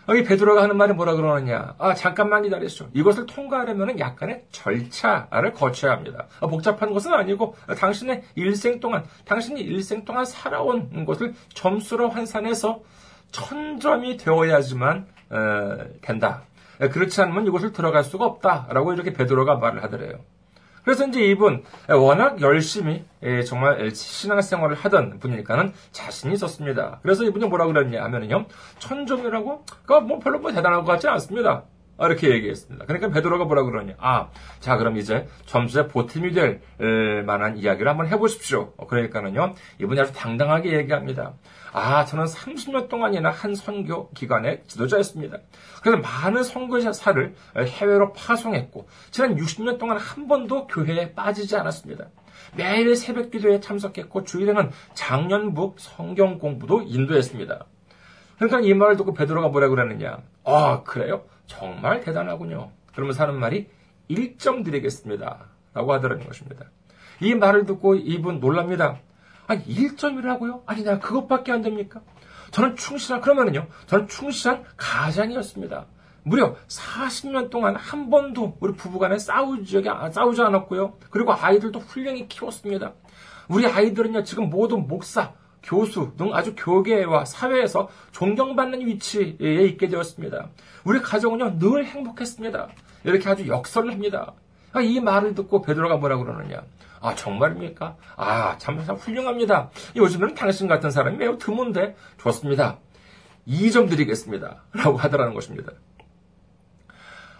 여기 0.10 0.24
베드로가 0.24 0.62
하는 0.63 0.75
말이 0.75 0.91
뭐라 0.93 1.15
그러느냐? 1.15 1.75
아, 1.77 1.93
잠깐만 1.93 2.43
기다리시죠. 2.43 2.89
이것을 2.93 3.25
통과하려면 3.25 4.00
약간의 4.00 4.43
절차를 4.51 5.53
거쳐야 5.53 5.93
합니다. 5.93 6.27
아, 6.41 6.48
복잡한 6.48 6.91
것은 6.91 7.13
아니고 7.13 7.55
당신의 7.77 8.24
일생 8.36 8.81
동안, 8.81 9.05
당신이 9.25 9.62
일생 9.62 10.03
동안 10.03 10.25
살아온 10.25 11.05
것을 11.05 11.33
점수로 11.53 12.10
환산해서 12.10 12.81
천 13.31 13.79
점이 13.79 14.17
되어야지만 14.17 15.07
어, 15.29 15.77
된다. 16.01 16.43
그렇지 16.79 17.22
않으면 17.22 17.48
이곳을 17.48 17.72
들어갈 17.72 18.03
수가 18.03 18.25
없다라고 18.25 18.93
이렇게 18.93 19.13
베드로가 19.13 19.55
말을 19.55 19.83
하더래요. 19.83 20.19
그래서 20.84 21.08
이제 21.08 21.22
이분 21.22 21.63
워낙 21.90 22.42
열심히 22.42 23.06
정말 23.48 23.92
신앙생활을 23.94 24.75
하던 24.75 25.20
분이니까는 25.20 25.74
자신이 25.92 26.34
있었습니다. 26.34 27.00
그래서 27.02 27.24
이분이 27.24 27.48
뭐라 27.48 27.66
그랬냐 27.68 28.04
하면은요 28.04 28.46
천점이라고 28.80 29.66
그뭐 29.86 30.00
그러니까 30.02 30.20
별로 30.20 30.40
뭐 30.40 30.52
대단한 30.52 30.84
것 30.84 30.92
같지 30.92 31.08
않습니다. 31.08 31.63
아, 31.96 32.08
이렇게 32.08 32.32
얘기했습니다. 32.32 32.86
그러니까 32.86 33.10
베드로가 33.12 33.46
뭐라 33.46 33.63
그러냐. 33.63 33.94
아, 34.00 34.30
자, 34.60 34.78
그럼 34.78 34.98
이제 34.98 35.28
점수에 35.46 35.88
보탬이 35.88 36.34
될 36.34 36.60
만한 37.24 37.56
이야기를 37.58 37.88
한번 37.88 38.08
해보십시오. 38.08 38.74
어, 38.78 38.88
그러니까는요, 38.88 39.54
이분이 39.80 40.02
아주 40.02 40.12
당당하게 40.12 40.74
얘기합니다. 40.74 41.34
아, 41.74 42.06
저는 42.06 42.25
30년 42.25 42.88
동안이나 42.88 43.32
한 43.32 43.56
선교 43.56 44.10
기관의 44.12 44.62
지도자였습니다. 44.68 45.39
그래서 45.82 45.98
많은 45.98 46.44
선교사를 46.44 47.36
해외로 47.58 48.13
파송했고, 48.13 48.88
지난 49.10 49.36
60년 49.36 49.80
동안 49.80 49.98
한 49.98 50.27
번도 50.27 50.68
교회에 50.68 51.13
빠지지 51.13 51.56
않았습니다. 51.56 52.06
매일 52.56 52.96
새벽 52.96 53.32
기도에 53.32 53.60
참석했고, 53.60 54.24
주일에는 54.24 54.70
장년부 54.94 55.75
성경 55.80 56.38
공부도 56.38 56.84
인도했습니다. 56.84 57.65
그러니까 58.38 58.60
이 58.62 58.74
말을 58.75 58.96
듣고 58.98 59.13
베드로가 59.13 59.50
뭐라 59.50 59.70
그러느냐. 59.70 60.20
아, 60.44 60.84
그래요? 60.84 61.25
정말 61.48 62.01
대단하군요. 62.01 62.72
그러면서 62.94 63.24
하는 63.24 63.39
말이 63.39 63.68
1점 64.10 64.63
드리겠습니다. 64.63 65.46
라고 65.74 65.94
하더라는 65.94 66.27
것입니다. 66.27 66.65
이 67.20 67.34
말을 67.34 67.65
듣고 67.65 67.96
이분 67.96 68.39
놀랍니다. 68.39 69.00
아니, 69.53 69.65
1점이라고요? 69.65 70.63
아니, 70.65 70.83
내가 70.83 71.00
그것밖에 71.00 71.51
안 71.51 71.62
됩니까? 71.62 72.01
저는 72.51 72.75
충실한, 72.75 73.22
그러면은요, 73.22 73.67
저는 73.88 74.07
충실한 74.07 74.63
가장이었습니다. 74.77 75.86
무려 76.24 76.55
40년 76.67 77.50
동안 77.50 77.75
한 77.75 78.10
번도 78.10 78.57
우리 78.60 78.74
부부간에 78.74 79.17
싸우지, 79.17 79.83
싸우지 80.12 80.41
않았고요. 80.41 80.93
그리고 81.10 81.33
아이들도 81.33 81.79
훌륭히 81.79 82.27
키웠습니다. 82.27 82.93
우리 83.48 83.67
아이들은요, 83.67 84.24
지금 84.24 84.50
모두 84.50 84.77
목사, 84.77 85.33
교수 85.62 86.12
등 86.17 86.33
아주 86.33 86.53
교계와 86.57 87.25
사회에서 87.25 87.89
존경받는 88.12 88.86
위치에 88.86 89.38
있게 89.39 89.88
되었습니다. 89.88 90.50
우리 90.83 91.00
가정은요 91.00 91.57
늘 91.60 91.86
행복했습니다. 91.86 92.67
이렇게 93.05 93.29
아주 93.29 93.48
역설을 93.48 93.93
합니다. 93.93 94.33
아, 94.74 94.81
이 94.81 95.00
말을 95.00 95.36
듣고 95.36 95.62
베드로가 95.62 95.98
뭐라 95.98 96.17
그러느냐? 96.17 96.63
아 97.03 97.13
정말입니까? 97.13 97.98
아 98.15 98.57
참, 98.57 98.83
참 98.86 98.95
훌륭합니다. 98.95 99.69
요즘에는 99.95 100.36
당신 100.36 100.69
같은 100.69 100.89
사람이 100.89 101.17
매우 101.17 101.38
드문데 101.38 101.95
좋습니다. 102.17 102.79
2점 103.45 103.89
드리겠습니다. 103.89 104.63
라고 104.72 104.98
하더라는 104.98 105.33
것입니다. 105.33 105.74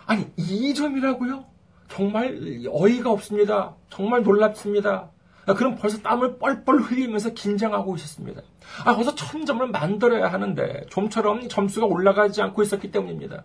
아니 0.06 0.30
2점이라고요? 0.36 1.46
정말 1.88 2.38
어이가 2.70 3.10
없습니다. 3.10 3.76
정말 3.90 4.24
놀랍습니다. 4.24 5.10
아, 5.46 5.54
그럼 5.54 5.76
벌써 5.76 6.02
땀을 6.02 6.40
뻘뻘 6.40 6.80
흘리면서 6.80 7.32
긴장하고 7.34 7.96
있었습니다. 7.96 8.42
아, 8.86 8.94
거기서 8.94 9.16
천점을 9.16 9.66
만들어야 9.68 10.32
하는데, 10.32 10.86
좀처럼 10.90 11.50
점수가 11.50 11.86
올라가지 11.86 12.42
않고 12.42 12.64
있었기 12.64 12.92
때문입니다. 12.92 13.44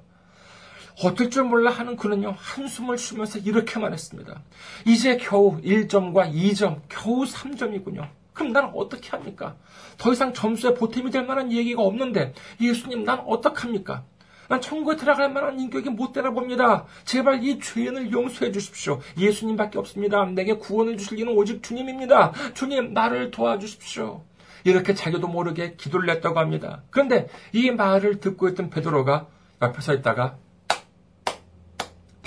어떨 1.02 1.31
줄 1.31 1.45
몰라 1.45 1.71
하는 1.71 1.97
그는요, 1.97 2.35
한숨을 2.37 2.99
쉬면서 2.99 3.38
이렇게 3.38 3.78
말했습니다. 3.78 4.40
이제 4.85 5.17
겨우 5.17 5.61
1점과 5.61 6.33
2점, 6.33 6.81
겨우 6.88 7.25
3점이군요. 7.25 8.09
그럼 8.33 8.52
나는 8.52 8.71
어떻게 8.75 9.11
합니까? 9.11 9.57
더 9.97 10.12
이상 10.12 10.33
점수에 10.33 10.75
보탬이 10.75 11.11
될 11.11 11.25
만한 11.25 11.52
얘기가 11.52 11.83
없는데, 11.83 12.35
예수님, 12.61 13.05
난 13.05 13.21
어떡합니까? 13.26 14.05
난 14.49 14.61
천국에 14.61 14.97
들어갈 14.97 15.31
만한 15.31 15.61
인격이 15.61 15.90
못 15.90 16.12
되나 16.12 16.31
봅니다. 16.31 16.87
제발 17.05 17.45
이 17.45 17.61
죄인을 17.61 18.11
용서해 18.11 18.50
주십시오. 18.50 19.00
예수님밖에 19.19 19.78
없습니다. 19.78 20.25
내게 20.25 20.55
구원을 20.55 20.97
주실 20.97 21.19
이는 21.19 21.33
오직 21.37 21.62
주님입니다. 21.62 22.33
주님, 22.55 22.95
나를 22.95 23.31
도와주십시오. 23.31 24.25
이렇게 24.64 24.95
자기도 24.95 25.28
모르게 25.28 25.75
기도를 25.76 26.07
냈다고 26.07 26.40
합니다. 26.40 26.83
그런데 26.90 27.28
이 27.52 27.71
말을 27.71 28.21
듣고 28.21 28.49
있던 28.49 28.71
베드로가 28.71 29.26
옆에 29.61 29.81
서 29.81 29.95
있다가 29.95 30.37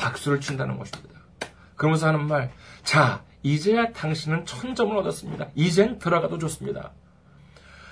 박수를 0.01 0.41
친다는 0.41 0.77
것입니다. 0.77 1.21
그러면서 1.75 2.07
하는 2.07 2.27
말, 2.27 2.51
자, 2.83 3.23
이제야 3.43 3.91
당신은 3.91 4.45
천점을 4.45 4.95
얻었습니다. 4.97 5.47
이젠 5.55 5.99
들어가도 5.99 6.37
좋습니다. 6.39 6.91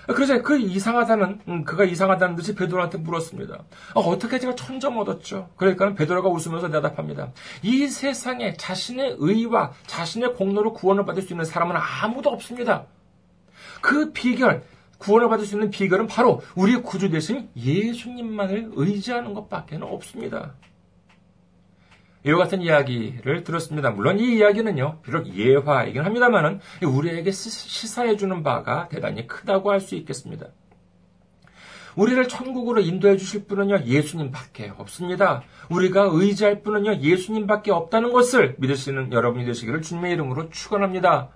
그래서 0.08 0.42
그 0.42 0.58
이상하다는 0.58 1.42
음, 1.48 1.64
그가 1.64 1.84
이상하다는 1.84 2.36
듯이 2.36 2.56
베드로한테 2.56 2.98
물었습니다. 2.98 3.64
어, 3.94 4.18
떻게 4.18 4.40
제가 4.40 4.56
천점 4.56 4.98
얻었죠? 4.98 5.50
그러니까 5.56 5.94
베드로가 5.94 6.30
웃으면서 6.30 6.72
대답합니다. 6.72 7.32
이 7.62 7.88
세상에 7.88 8.54
자신의 8.54 9.18
의와 9.20 9.74
자신의 9.86 10.34
공로로 10.34 10.74
구원을 10.74 11.06
받을 11.06 11.22
수 11.22 11.34
있는 11.34 11.46
사람은 11.46 11.76
아무도 11.78 12.32
없습니다. 12.32 12.86
그 13.82 14.12
비결 14.12 14.64
구원을 14.98 15.30
받을 15.30 15.46
수 15.46 15.56
있는 15.56 15.70
비결은 15.70 16.08
바로 16.08 16.42
우리의 16.56 16.82
구주 16.82 17.12
대신 17.12 17.50
예수님만을 17.56 18.72
의지하는 18.74 19.36
것밖에 19.36 19.78
없습니다. 19.80 20.56
이와 22.26 22.38
같은 22.38 22.62
이야기를 22.62 23.44
들었습니다. 23.44 23.92
물론 23.92 24.20
이 24.20 24.36
이야기는요, 24.38 25.00
비록 25.04 25.34
예화이긴 25.34 26.04
합니다만은 26.04 26.60
우리에게 26.84 27.32
시사해주는 27.32 28.44
바가 28.44 28.90
대단히 28.90 29.26
크다고 29.26 29.72
할 29.72 29.80
수 29.80 29.96
있겠습니다. 29.96 30.48
우리를 31.96 32.28
천국으로 32.28 32.82
인도해 32.82 33.18
주실 33.18 33.46
분은요, 33.46 33.84
예수님밖에 33.86 34.74
없습니다. 34.78 35.44
우리가 35.70 36.10
의지할 36.12 36.62
분은요, 36.62 36.98
예수님밖에 36.98 37.72
없다는 37.72 38.12
것을 38.12 38.56
믿으시는 38.60 39.12
여러분이 39.12 39.46
되시기를 39.46 39.82
주님의 39.82 40.14
이름으로 40.14 40.50
축원합니다. 40.50 41.30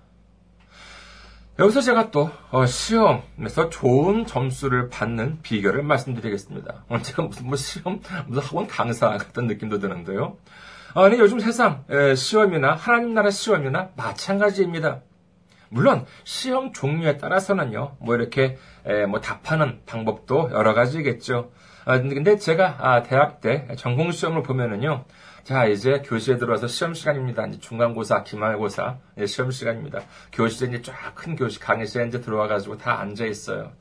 여기서 1.59 1.81
제가 1.81 2.11
또 2.11 2.31
어, 2.49 2.65
시험에서 2.65 3.69
좋은 3.69 4.25
점수를 4.25 4.89
받는 4.89 5.41
비결을 5.43 5.83
말씀드리겠습니다. 5.83 6.85
제가 7.03 7.23
무슨 7.23 7.47
뭐 7.47 7.55
시험 7.55 8.01
무슨 8.27 8.41
학원 8.41 8.67
강사 8.67 9.09
같은 9.09 9.45
느낌도 9.45 9.79
드는데요. 9.79 10.37
아니 10.95 11.17
요즘 11.17 11.39
세상 11.39 11.85
시험이나 12.15 12.75
하나님 12.75 13.13
나라 13.13 13.31
시험이나 13.31 13.89
마찬가지입니다. 13.95 15.01
물론 15.69 16.05
시험 16.23 16.71
종류에 16.71 17.17
따라서는요, 17.17 17.97
뭐 17.99 18.15
이렇게 18.15 18.57
뭐 19.09 19.19
답하는 19.19 19.81
방법도 19.87 20.51
여러 20.53 20.75
가지겠죠. 20.75 21.51
아, 21.85 21.99
근데 21.99 22.37
제가 22.37 22.77
아, 22.79 23.01
대학 23.01 23.41
때 23.41 23.67
전공 23.75 24.11
시험을 24.11 24.43
보면은요, 24.43 25.05
자, 25.43 25.65
이제 25.65 26.03
교실에 26.05 26.37
들어와서 26.37 26.67
시험 26.67 26.93
시간입니다. 26.93 27.47
이제 27.47 27.59
중간고사, 27.59 28.23
기말고사, 28.23 28.97
예, 29.17 29.25
시험 29.25 29.51
시간입니다. 29.51 30.01
교실에 30.31 30.69
이제 30.69 30.81
쫙 30.83 31.15
큰 31.15 31.35
교실, 31.35 31.59
강의실에 31.59 32.07
이제 32.07 32.21
들어와가지고 32.21 32.77
다 32.77 32.99
앉아 33.01 33.25
있어요. 33.25 33.71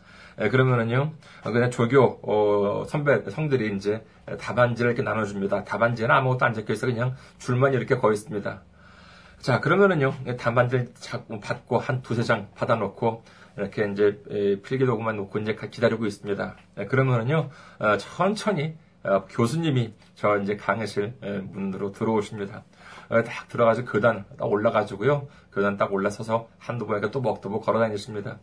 예, 0.40 0.48
그러면은요, 0.48 1.12
어, 1.44 1.50
그냥 1.50 1.70
조교, 1.70 2.20
어, 2.22 2.84
선배, 2.86 3.22
성들이 3.28 3.74
이제 3.76 4.04
답안지를 4.38 4.92
이렇게 4.92 5.02
나눠줍니다. 5.02 5.64
답안지는 5.64 6.10
아무것도 6.10 6.46
안 6.46 6.54
적혀 6.54 6.72
있어 6.72 6.86
그냥 6.86 7.14
줄만 7.38 7.74
이렇게 7.74 7.96
거 7.96 8.12
있습니다. 8.12 8.62
자, 9.40 9.60
그러면은요, 9.60 10.14
답안지를 10.38 10.88
자꾸 10.94 11.40
받고 11.40 11.78
한 11.78 12.02
두세 12.02 12.22
장 12.22 12.48
받아놓고, 12.54 13.24
이렇게 13.58 13.86
이제 13.90 14.22
필기도구만 14.62 15.16
놓고 15.16 15.38
이제 15.40 15.54
기다리고 15.54 16.06
있습니다. 16.06 16.56
예, 16.78 16.86
그러면은요, 16.86 17.50
어, 17.78 17.96
천천히 17.98 18.76
어, 19.04 19.24
교수님이 19.26 19.94
저 20.14 20.38
이제 20.38 20.56
강의실 20.56 21.14
문으로 21.50 21.90
들어오십니다. 21.90 22.62
어, 23.12 23.22
딱 23.22 23.48
들어가서 23.48 23.84
교단 23.84 24.24
딱 24.38 24.46
올라가지고요. 24.46 25.28
교단 25.52 25.76
딱 25.76 25.92
올라서서 25.92 26.48
한두 26.58 26.86
번에 26.86 27.10
또 27.10 27.20
먹도보 27.20 27.60
걸어 27.60 27.78
다니십니다. 27.78 28.38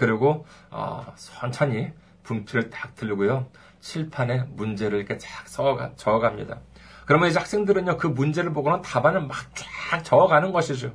그리고 0.00 0.46
어, 0.70 1.04
천천히 1.16 1.92
분필을 2.22 2.70
딱 2.70 2.94
들고요. 2.94 3.46
칠판에 3.80 4.44
문제를 4.54 4.98
이렇게 4.98 5.18
쫙 5.18 5.44
적어갑니다. 5.96 6.60
그러면 7.04 7.28
이제 7.28 7.38
학생들은요, 7.38 7.98
그 7.98 8.08
문제를 8.08 8.52
보고는 8.52 8.82
답안을 8.82 9.20
막 9.20 9.54
쫙 9.54 10.02
적어가는 10.02 10.50
것이죠. 10.50 10.92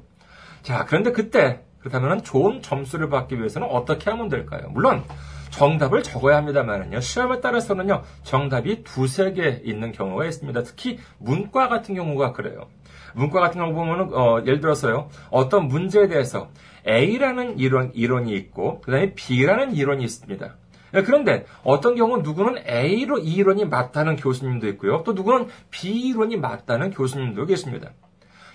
자, 0.61 0.85
그런데 0.85 1.11
그때, 1.13 1.63
그렇다면 1.79 2.21
좋은 2.23 2.61
점수를 2.61 3.09
받기 3.09 3.37
위해서는 3.37 3.67
어떻게 3.69 4.09
하면 4.09 4.27
될까요? 4.27 4.67
물론, 4.71 5.03
정답을 5.51 6.03
적어야 6.03 6.37
합니다만요. 6.37 6.99
시험에 6.99 7.39
따라서는요, 7.39 8.03
정답이 8.23 8.83
두세 8.83 9.31
개 9.31 9.61
있는 9.63 9.93
경우가 9.93 10.25
있습니다. 10.25 10.63
특히 10.63 10.99
문과 11.17 11.69
같은 11.69 11.95
경우가 11.95 12.33
그래요. 12.33 12.67
문과 13.13 13.39
같은 13.39 13.59
경우 13.59 13.73
보면은, 13.73 14.13
어, 14.13 14.41
예를 14.41 14.59
들어서요, 14.59 15.09
어떤 15.29 15.67
문제에 15.67 16.07
대해서 16.07 16.49
A라는 16.87 17.59
이론, 17.59 17.91
이론이 17.93 18.33
있고, 18.33 18.81
그 18.81 18.91
다음에 18.91 19.13
B라는 19.13 19.75
이론이 19.75 20.03
있습니다. 20.03 20.55
예, 20.93 21.01
그런데 21.03 21.45
어떤 21.63 21.95
경우 21.95 22.17
누구는 22.17 22.63
A로 22.67 23.19
이 23.19 23.33
이론이 23.35 23.65
맞다는 23.65 24.17
교수님도 24.17 24.67
있고요. 24.69 25.03
또 25.03 25.13
누구는 25.13 25.47
B 25.69 26.09
이론이 26.09 26.37
맞다는 26.37 26.91
교수님도 26.91 27.45
계십니다. 27.45 27.91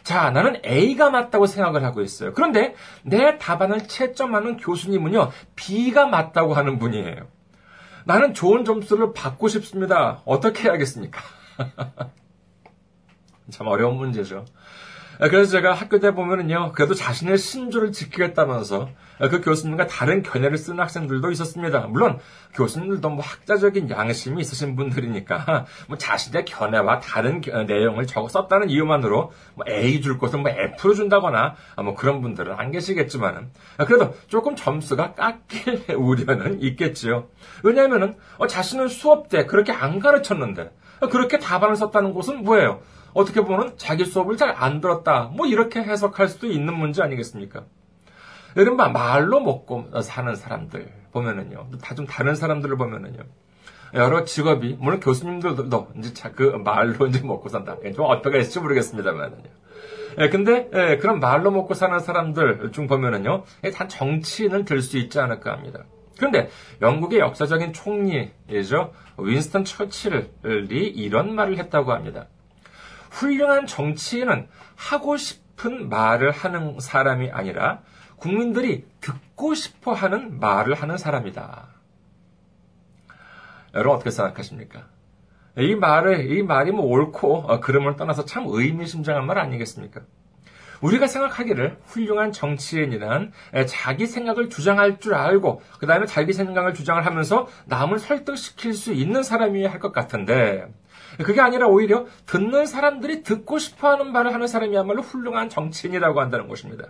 자, 0.02 0.30
나는 0.30 0.60
A가 0.64 1.10
맞다고 1.10 1.46
생각을 1.46 1.82
하고 1.82 2.00
있어요. 2.00 2.32
그런데 2.32 2.74
내 3.02 3.38
답안을 3.38 3.88
채점하는 3.88 4.56
교수님은요, 4.56 5.30
B가 5.56 6.06
맞다고 6.06 6.54
하는 6.54 6.78
분이에요. 6.78 7.26
나는 8.04 8.32
좋은 8.32 8.64
점수를 8.64 9.12
받고 9.14 9.48
싶습니다. 9.48 10.22
어떻게 10.24 10.68
해야겠습니까? 10.68 11.20
참 13.50 13.66
어려운 13.66 13.96
문제죠. 13.96 14.44
그래서 15.18 15.50
제가 15.50 15.72
학교 15.72 15.98
때 15.98 16.12
보면은요, 16.12 16.72
그래도 16.72 16.92
자신의 16.92 17.38
신조를 17.38 17.92
지키겠다면서 17.92 18.90
그 19.30 19.40
교수님과 19.40 19.86
다른 19.86 20.22
견해를 20.22 20.58
쓰는 20.58 20.80
학생들도 20.80 21.30
있었습니다. 21.30 21.86
물론 21.86 22.18
교수님들도 22.52 23.08
뭐 23.08 23.24
학자적인 23.24 23.88
양심이 23.88 24.40
있으신 24.42 24.76
분들이니까 24.76 25.64
뭐 25.88 25.96
자신의 25.96 26.44
견해와 26.44 27.00
다른 27.00 27.40
내용을 27.66 28.06
적어 28.06 28.28
썼다는 28.28 28.68
이유만으로 28.68 29.32
뭐 29.54 29.64
A 29.66 30.02
줄 30.02 30.18
것을 30.18 30.40
뭐 30.40 30.50
F로 30.50 30.92
준다거나 30.92 31.54
뭐 31.82 31.94
그런 31.94 32.20
분들은 32.20 32.54
안 32.54 32.70
계시겠지만은 32.70 33.50
그래도 33.86 34.14
조금 34.28 34.54
점수가 34.54 35.14
깎일 35.14 35.84
우려는 35.96 36.60
있겠지요. 36.60 37.28
왜냐하면은 37.62 38.16
어, 38.36 38.46
자신은 38.46 38.88
수업 38.88 39.30
때 39.30 39.46
그렇게 39.46 39.72
안 39.72 39.98
가르쳤는데 39.98 40.72
그렇게 41.10 41.38
답안을 41.38 41.76
썼다는 41.76 42.12
것은 42.12 42.42
뭐예요? 42.44 42.80
어떻게 43.16 43.40
보면 43.40 43.74
자기 43.76 44.04
수업을 44.04 44.36
잘 44.36 44.54
안 44.56 44.80
들었다. 44.80 45.30
뭐 45.34 45.46
이렇게 45.46 45.82
해석할 45.82 46.28
수도 46.28 46.46
있는 46.46 46.74
문제 46.74 47.02
아니겠습니까? 47.02 47.64
이른바 48.56 48.88
말로 48.88 49.40
먹고 49.40 50.00
사는 50.02 50.34
사람들 50.34 50.92
보면은요. 51.12 51.68
다 51.82 51.94
좀 51.94 52.06
다른 52.06 52.34
사람들을 52.34 52.76
보면은요. 52.76 53.20
여러 53.94 54.24
직업이, 54.24 54.76
물론 54.78 55.00
교수님들도 55.00 55.88
이제 55.98 56.30
그 56.34 56.42
말로 56.64 57.06
이제 57.06 57.20
먹고 57.22 57.48
산다. 57.48 57.76
좀 57.94 58.04
어떻게 58.06 58.38
했을지 58.38 58.60
모르겠습니다만은요. 58.60 59.44
예, 60.18 60.28
근데, 60.30 60.70
예, 60.74 60.96
그런 60.96 61.20
말로 61.20 61.50
먹고 61.50 61.74
사는 61.74 61.98
사람들 62.00 62.72
중 62.72 62.86
보면은요, 62.86 63.44
예, 63.64 63.70
단 63.70 63.88
정치인을 63.88 64.64
들 64.64 64.80
수 64.82 64.96
있지 64.98 65.20
않을까 65.20 65.52
합니다. 65.52 65.84
그런데 66.18 66.48
영국의 66.80 67.18
역사적인 67.20 67.72
총리이죠. 67.74 68.92
윈스턴 69.18 69.64
처칠이 69.64 70.28
이런 70.94 71.34
말을 71.34 71.58
했다고 71.58 71.92
합니다. 71.92 72.26
훌륭한 73.16 73.66
정치인은 73.66 74.48
하고 74.74 75.16
싶은 75.16 75.88
말을 75.88 76.30
하는 76.30 76.78
사람이 76.78 77.30
아니라 77.30 77.80
국민들이 78.16 78.86
듣고 79.00 79.54
싶어 79.54 79.92
하는 79.92 80.38
말을 80.38 80.74
하는 80.74 80.98
사람이다. 80.98 81.68
여러분 83.74 83.96
어떻게 83.96 84.10
생각하십니까? 84.10 84.86
이 85.58 85.74
말을, 85.74 86.30
이 86.30 86.42
말이 86.42 86.70
뭐 86.70 86.84
옳고, 86.84 87.44
어, 87.48 87.60
그름을 87.60 87.96
떠나서 87.96 88.26
참 88.26 88.44
의미심장한 88.46 89.24
말 89.24 89.38
아니겠습니까? 89.38 90.02
우리가 90.82 91.06
생각하기를 91.06 91.78
훌륭한 91.86 92.32
정치인이란 92.32 93.32
자기 93.66 94.06
생각을 94.06 94.50
주장할 94.50 95.00
줄 95.00 95.14
알고 95.14 95.62
그 95.78 95.86
다음에 95.86 96.04
자기 96.04 96.34
생각을 96.34 96.74
주장을 96.74 97.04
하면서 97.04 97.48
남을 97.64 97.98
설득시킬 97.98 98.74
수 98.74 98.92
있는 98.92 99.22
사람이어야 99.22 99.72
할것 99.72 99.94
같은데 99.94 100.68
그게 101.24 101.40
아니라 101.40 101.66
오히려 101.68 102.06
듣는 102.26 102.66
사람들이 102.66 103.22
듣고 103.22 103.58
싶어하는 103.58 104.12
말을 104.12 104.34
하는 104.34 104.46
사람이야말로 104.46 105.02
훌륭한 105.02 105.48
정치인이라고 105.48 106.20
한다는 106.20 106.48
것입니다. 106.48 106.88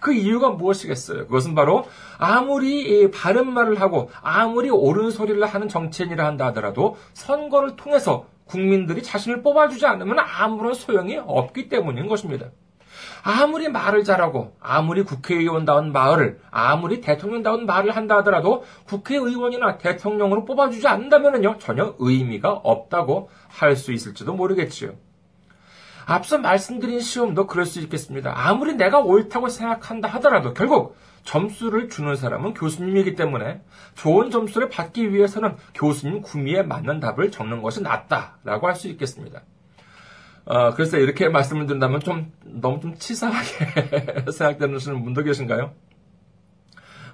그 0.00 0.12
이유가 0.12 0.50
무엇이겠어요? 0.50 1.26
그것은 1.26 1.54
바로 1.54 1.86
아무리 2.18 3.10
바른 3.10 3.52
말을 3.52 3.80
하고 3.80 4.10
아무리 4.22 4.70
옳은 4.70 5.10
소리를 5.10 5.44
하는 5.44 5.68
정치인이라 5.68 6.24
한다 6.24 6.46
하더라도 6.46 6.96
선거를 7.12 7.76
통해서 7.76 8.26
국민들이 8.44 9.02
자신을 9.02 9.42
뽑아주지 9.42 9.86
않으면 9.86 10.18
아무런 10.18 10.74
소용이 10.74 11.16
없기 11.16 11.68
때문인 11.68 12.06
것입니다. 12.06 12.46
아무리 13.28 13.68
말을 13.68 14.04
잘하고 14.04 14.54
아무리 14.60 15.02
국회의원다운 15.02 15.90
말을 15.90 16.38
아무리 16.52 17.00
대통령다운 17.00 17.66
말을 17.66 17.96
한다 17.96 18.18
하더라도 18.18 18.62
국회의원이나 18.84 19.78
대통령으로 19.78 20.44
뽑아주지 20.44 20.86
않는다면요 20.86 21.58
전혀 21.58 21.96
의미가 21.98 22.52
없다고 22.52 23.28
할 23.48 23.74
수 23.74 23.92
있을지도 23.92 24.32
모르겠지요. 24.32 24.92
앞서 26.06 26.38
말씀드린 26.38 27.00
시험도 27.00 27.48
그럴 27.48 27.66
수 27.66 27.80
있겠습니다. 27.80 28.32
아무리 28.32 28.74
내가 28.74 29.00
옳다고 29.00 29.48
생각한다 29.48 30.08
하더라도 30.08 30.54
결국 30.54 30.96
점수를 31.24 31.88
주는 31.88 32.14
사람은 32.14 32.54
교수님이기 32.54 33.16
때문에 33.16 33.60
좋은 33.96 34.30
점수를 34.30 34.68
받기 34.68 35.12
위해서는 35.12 35.56
교수님 35.74 36.22
구미에 36.22 36.62
맞는 36.62 37.00
답을 37.00 37.32
적는 37.32 37.60
것이 37.60 37.82
낫다라고 37.82 38.68
할 38.68 38.76
수 38.76 38.86
있겠습니다. 38.86 39.42
어, 40.46 40.72
그래서 40.74 40.96
이렇게 40.96 41.28
말씀을 41.28 41.66
드린다면 41.66 42.00
좀 42.00 42.32
너무 42.44 42.80
좀 42.80 42.96
치사하게 42.96 44.30
생각되는 44.30 44.78
분도 45.02 45.22
계신가요? 45.24 45.72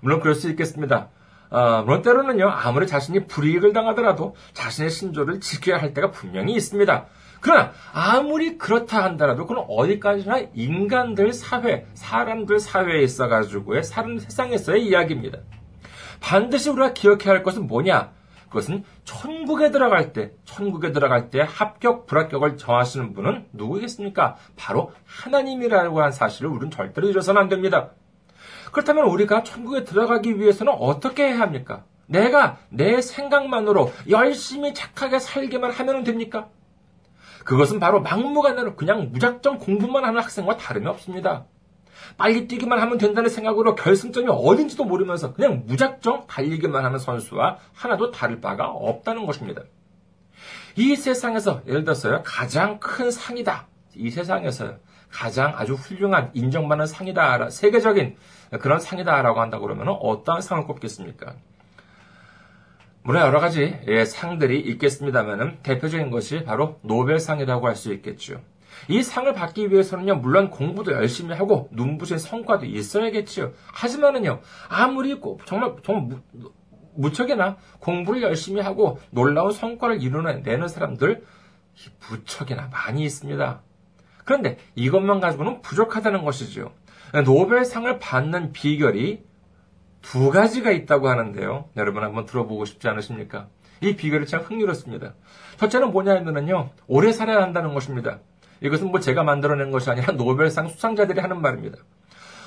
물론 0.01 0.21
그럴 0.21 0.35
수 0.35 0.51
있겠습니다. 0.51 1.09
어, 1.49 1.83
물론 1.83 2.03
때로는요, 2.03 2.49
아무리 2.49 2.87
자신이 2.87 3.27
불이익을 3.27 3.73
당하더라도 3.73 4.37
자신의 4.53 4.91
신조를 4.91 5.41
지켜야 5.41 5.81
할 5.81 5.95
때가 5.95 6.11
분명히 6.11 6.55
있습니다. 6.55 7.07
그러나 7.41 7.73
아무리 7.93 8.59
그렇다 8.59 9.03
한다라도 9.03 9.47
그건 9.47 9.65
어디까지나 9.67 10.43
인간들 10.55 11.33
사회, 11.33 11.87
사람들 11.95 12.61
사회에 12.61 13.03
있어가지고의 13.03 13.83
사람 13.83 14.19
세상에서의 14.19 14.87
이야기입니다. 14.87 15.39
반드시 16.21 16.71
우리가 16.71 16.93
기억해야 16.93 17.35
할 17.35 17.43
것은 17.43 17.67
뭐냐? 17.67 18.13
그것은 18.53 18.85
천국에 19.05 19.71
들어갈 19.71 20.13
때, 20.13 20.33
천국에 20.45 20.93
들어갈 20.93 21.31
때 21.31 21.41
합격, 21.49 22.07
불합격을 22.07 22.59
정하시는 22.59 23.15
분은 23.15 23.47
누구겠습니까? 23.55 24.37
바로 24.57 24.93
하나님이라고 25.07 25.99
하는 25.99 26.13
사실을 26.13 26.51
우리는 26.51 26.71
절대로 26.71 27.09
잊어서는 27.09 27.41
안 27.41 27.49
됩니다. 27.49 27.93
그렇다면 28.71 29.07
우리가 29.07 29.43
천국에 29.43 29.85
들어가기 29.85 30.39
위해서는 30.39 30.75
어떻게 30.79 31.29
해야 31.29 31.41
합니까? 31.41 31.85
내가 32.07 32.59
내 32.69 33.01
생각만으로 33.01 33.91
열심히 34.11 34.75
착하게 34.75 35.19
살기만 35.19 35.71
하면 35.71 36.05
됩니까? 36.05 36.49
그것은 37.45 37.81
바로 37.81 38.03
막무가내로 38.03 38.77
그냥 38.77 39.13
무작정 39.13 39.61
공부만 39.61 40.05
하는 40.05 40.21
학생과 40.21 40.59
다름이 40.59 40.87
없습니다. 40.89 41.47
빨리 42.17 42.47
뛰기만 42.49 42.79
하면 42.81 42.99
된다는 42.99 43.31
생각으로 43.31 43.75
결승점이 43.75 44.29
어딘지도 44.31 44.85
모르면서 44.85 45.33
그냥 45.33 45.65
무작정 45.67 46.27
달리기만 46.27 46.85
하는 46.85 46.99
선수와 46.99 47.59
하나도 47.73 48.11
다를 48.11 48.41
바가 48.41 48.69
없다는 48.69 49.27
것입니다. 49.27 49.63
이 50.77 50.97
세상에서 50.97 51.63
예를 51.67 51.85
들어서요 51.85 52.23
가장 52.25 52.79
큰 52.81 53.11
상이다. 53.11 53.67
이 53.95 54.11
세상에서 54.11 54.77
가장 55.11 55.53
아주 55.57 55.75
훌륭한 55.75 56.31
인정받는 56.33 56.87
상이다. 56.87 57.51
세계적인 57.51 58.17
그런 58.61 58.81
상이다라고 58.81 59.41
한다고 59.41 59.67
그러면 59.67 59.89
어떠한 59.89 60.41
상을 60.41 60.65
꼽겠습니까? 60.65 61.35
물론 63.05 63.23
여러 63.23 63.41
가지 63.41 63.79
예, 63.89 64.05
상들이 64.05 64.61
있겠습니다만은 64.61 65.59
대표적인 65.63 66.11
것이 66.11 66.45
바로 66.45 66.79
노벨상이라고 66.83 67.67
할 67.67 67.75
수 67.77 67.93
있겠죠. 67.95 68.41
이 68.89 69.03
상을 69.03 69.33
받기 69.33 69.71
위해서는요, 69.71 70.17
물론 70.17 70.51
공부도 70.51 70.93
열심히 70.93 71.35
하고 71.35 71.69
눈부신 71.73 72.19
성과도 72.19 72.67
있어야겠지요. 72.67 73.53
하지만은요, 73.73 74.41
아무리 74.69 75.21
정말 75.47 75.77
정말 75.83 76.21
무척이나 76.95 77.57
공부를 77.81 78.23
열심히 78.23 78.61
하고 78.61 78.99
놀라운 79.11 79.53
성과를 79.53 80.03
이루어내는 80.03 80.69
사람들 80.69 81.25
무척이나 82.11 82.69
많이 82.71 83.03
있습니다. 83.05 83.63
그런데 84.25 84.59
이것만 84.75 85.21
가지고는 85.21 85.63
부족하다는 85.63 86.25
것이죠. 86.25 86.73
노벨상을 87.25 87.99
받는 87.99 88.53
비결이 88.53 89.25
두 90.01 90.31
가지가 90.31 90.71
있다고 90.71 91.09
하는데요. 91.09 91.71
여러분 91.77 92.03
한번 92.03 92.27
들어보고 92.27 92.65
싶지 92.65 92.89
않으십니까? 92.89 93.49
이 93.81 93.97
비결이 93.97 94.27
참 94.27 94.43
흥미롭습니다. 94.43 95.15
첫째는 95.59 95.93
뭐냐면요. 95.93 96.71
오래 96.87 97.13
살아야 97.13 97.43
한다는 97.43 97.75
것입니다. 97.75 98.21
이것은 98.63 98.91
뭐 98.91 99.01
제가 99.01 99.23
만들어낸 99.25 99.71
것이 99.71 99.91
아니라 99.91 100.13
노벨상 100.17 100.69
수상자들이 100.69 101.21
하는 101.21 101.41
말입니다. 101.41 101.79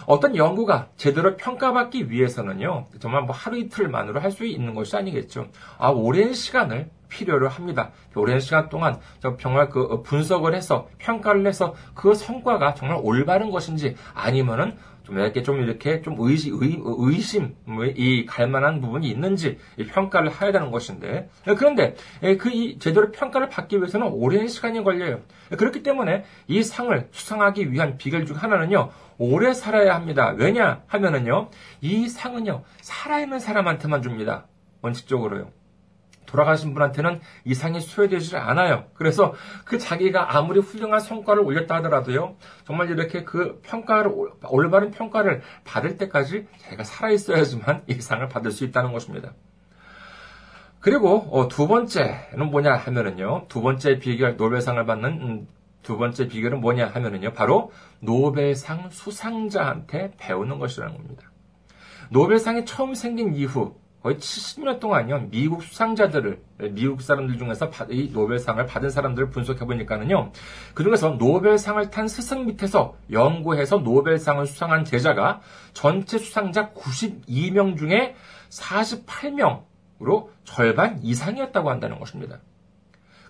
어떤 0.08 0.36
연구가 0.36 0.90
제대로 0.98 1.36
평가받기 1.36 2.12
위해서는요, 2.12 2.88
정말 3.00 3.24
뭐 3.24 3.36
하루 3.36 3.58
이틀만으로 3.58 4.20
할 4.20 4.32
수 4.32 4.46
있는 4.46 4.76
것이 4.76 4.96
아니겠죠. 4.96 5.48
아, 5.80 5.90
오랜 5.90 6.34
시간을 6.34 6.90
필요로 7.10 7.48
합니다. 7.48 7.92
오랜 8.16 8.40
시간 8.40 8.70
동안 8.70 9.00
정말 9.40 9.70
그 9.70 10.04
분석을 10.04 10.54
해서 10.54 10.90
평가를 11.00 11.48
해서 11.48 11.74
그 11.94 12.14
성과가 12.14 12.74
정말 12.76 13.00
올바른 13.02 13.50
것인지 13.52 13.96
아니면은 14.14 14.78
좀 15.06 15.18
이렇게 15.20 15.44
좀 15.44 15.62
이렇게 15.62 16.02
좀 16.02 16.16
의심, 16.20 16.60
의, 16.62 17.20
심 17.22 17.56
이 17.96 18.26
갈만한 18.26 18.82
부분이 18.82 19.08
있는지 19.08 19.58
평가를 19.78 20.32
해야 20.42 20.52
되는 20.52 20.72
것인데 20.72 21.30
그런데 21.58 21.96
그 22.40 22.50
이 22.50 22.78
제대로 22.80 23.12
평가를 23.12 23.50
받기 23.50 23.78
위해서는 23.78 24.08
오랜 24.08 24.48
시간이 24.48 24.84
걸려요. 24.84 25.22
그렇기 25.58 25.84
때문에 25.84 26.24
이 26.48 26.64
상을 26.64 27.08
수상하기 27.12 27.72
위한 27.72 27.98
비결 27.98 28.26
중 28.26 28.36
하나는요 28.36 28.90
오래 29.18 29.54
살아야 29.54 29.96
합니다. 29.96 30.34
왜냐 30.38 30.84
하면은요 30.88 31.50
이 31.82 32.08
상은요 32.10 32.64
살아있는 32.82 33.40
사람한테만 33.40 34.02
줍니다. 34.02 34.48
원칙적으로요. 34.82 35.52
돌아가신 36.26 36.74
분한테는 36.74 37.20
이 37.44 37.54
상이 37.54 37.80
수여되지 37.80 38.38
않아요. 38.38 38.86
그래서 38.94 39.34
그 39.64 39.78
자기가 39.78 40.36
아무리 40.38 40.60
훌륭한 40.60 41.00
성과를 41.00 41.44
올렸다 41.44 41.76
하더라도요, 41.76 42.36
정말 42.66 42.90
이렇게 42.90 43.24
그 43.24 43.60
평가를, 43.64 44.12
올바른 44.50 44.92
평가를 44.92 45.42
받을 45.64 45.98
때까지 45.98 46.48
자기가 46.60 46.84
살아있어야지만 46.84 47.84
이 47.88 47.94
상을 47.96 48.28
받을 48.28 48.52
수 48.52 48.64
있다는 48.64 48.92
것입니다. 48.92 49.34
그리고 50.80 51.28
어, 51.32 51.48
두 51.48 51.68
번째는 51.68 52.52
뭐냐 52.52 52.74
하면은요, 52.76 53.46
두 53.48 53.62
번째 53.62 53.98
비결 53.98 54.38
노벨상을 54.38 54.86
받는 54.86 55.10
음, 55.22 55.48
두 55.82 55.98
번째 55.98 56.28
비결은 56.28 56.62
뭐냐 56.62 56.88
하면은요, 56.88 57.34
바로 57.34 57.72
노벨상 58.02 58.90
수상자한테 58.92 60.12
배우는 60.18 60.60
것이라는 60.60 60.96
겁니다. 60.96 61.32
노벨상이 62.10 62.66
처음 62.66 62.94
생긴 62.94 63.34
이후 63.34 63.76
거의 64.06 64.18
70년 64.18 64.80
동안요, 64.80 65.30
미국 65.32 65.64
수상자들을, 65.64 66.40
미국 66.74 67.02
사람들 67.02 67.40
중에서 67.40 67.72
이 67.90 68.12
노벨상을 68.14 68.64
받은 68.64 68.92
사람들을 68.92 69.32
분석해보니까는요, 69.32 70.32
그 70.76 70.84
중에서 70.84 71.16
노벨상을 71.18 71.90
탄 71.90 72.08
스승 72.08 72.46
밑에서 72.46 72.98
연구해서 73.12 73.78
노벨상을 73.80 74.46
수상한 74.46 74.86
제자가 74.86 75.42
전체 75.74 76.20
수상자 76.20 76.70
92명 76.74 77.80
중에 77.80 78.14
48명으로 78.52 80.30
절반 80.44 81.00
이상이었다고 81.02 81.72
한다는 81.72 81.98
것입니다. 81.98 82.38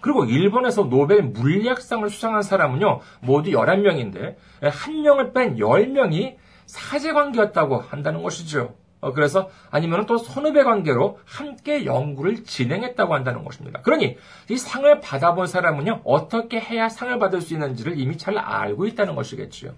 그리고 0.02 0.26
일본에서 0.26 0.90
노벨 0.90 1.24
물리학상을 1.24 2.10
수상한 2.10 2.42
사람은요, 2.42 3.00
모두 3.22 3.52
11명인데, 3.52 4.36
한 4.62 5.02
명을 5.04 5.32
뺀 5.32 5.56
10명이 5.56 6.36
사제관계였다고 6.66 7.78
한다는 7.78 8.22
것이죠. 8.24 8.76
어, 9.06 9.14
그래서 9.14 9.50
아니면 9.70 10.08
또 10.08 10.18
선후배 10.18 10.64
관계로 10.64 11.20
함께 11.26 11.86
연구를 11.86 12.44
진행했다고 12.44 13.14
한다는 13.14 13.44
것입니다. 13.46 13.82
그러니 13.84 14.18
이 14.50 14.58
상을 14.58 15.00
받아본 15.00 15.46
사람은요 15.46 16.02
어떻게 16.04 16.60
해야 16.60 16.90
상을 16.90 17.18
받을 17.20 17.40
수 17.40 17.54
있는지를 17.54 18.00
이미 18.00 18.18
잘 18.18 18.36
알고 18.40 18.88
있다는 18.88 19.14
것이겠지요. 19.14 19.74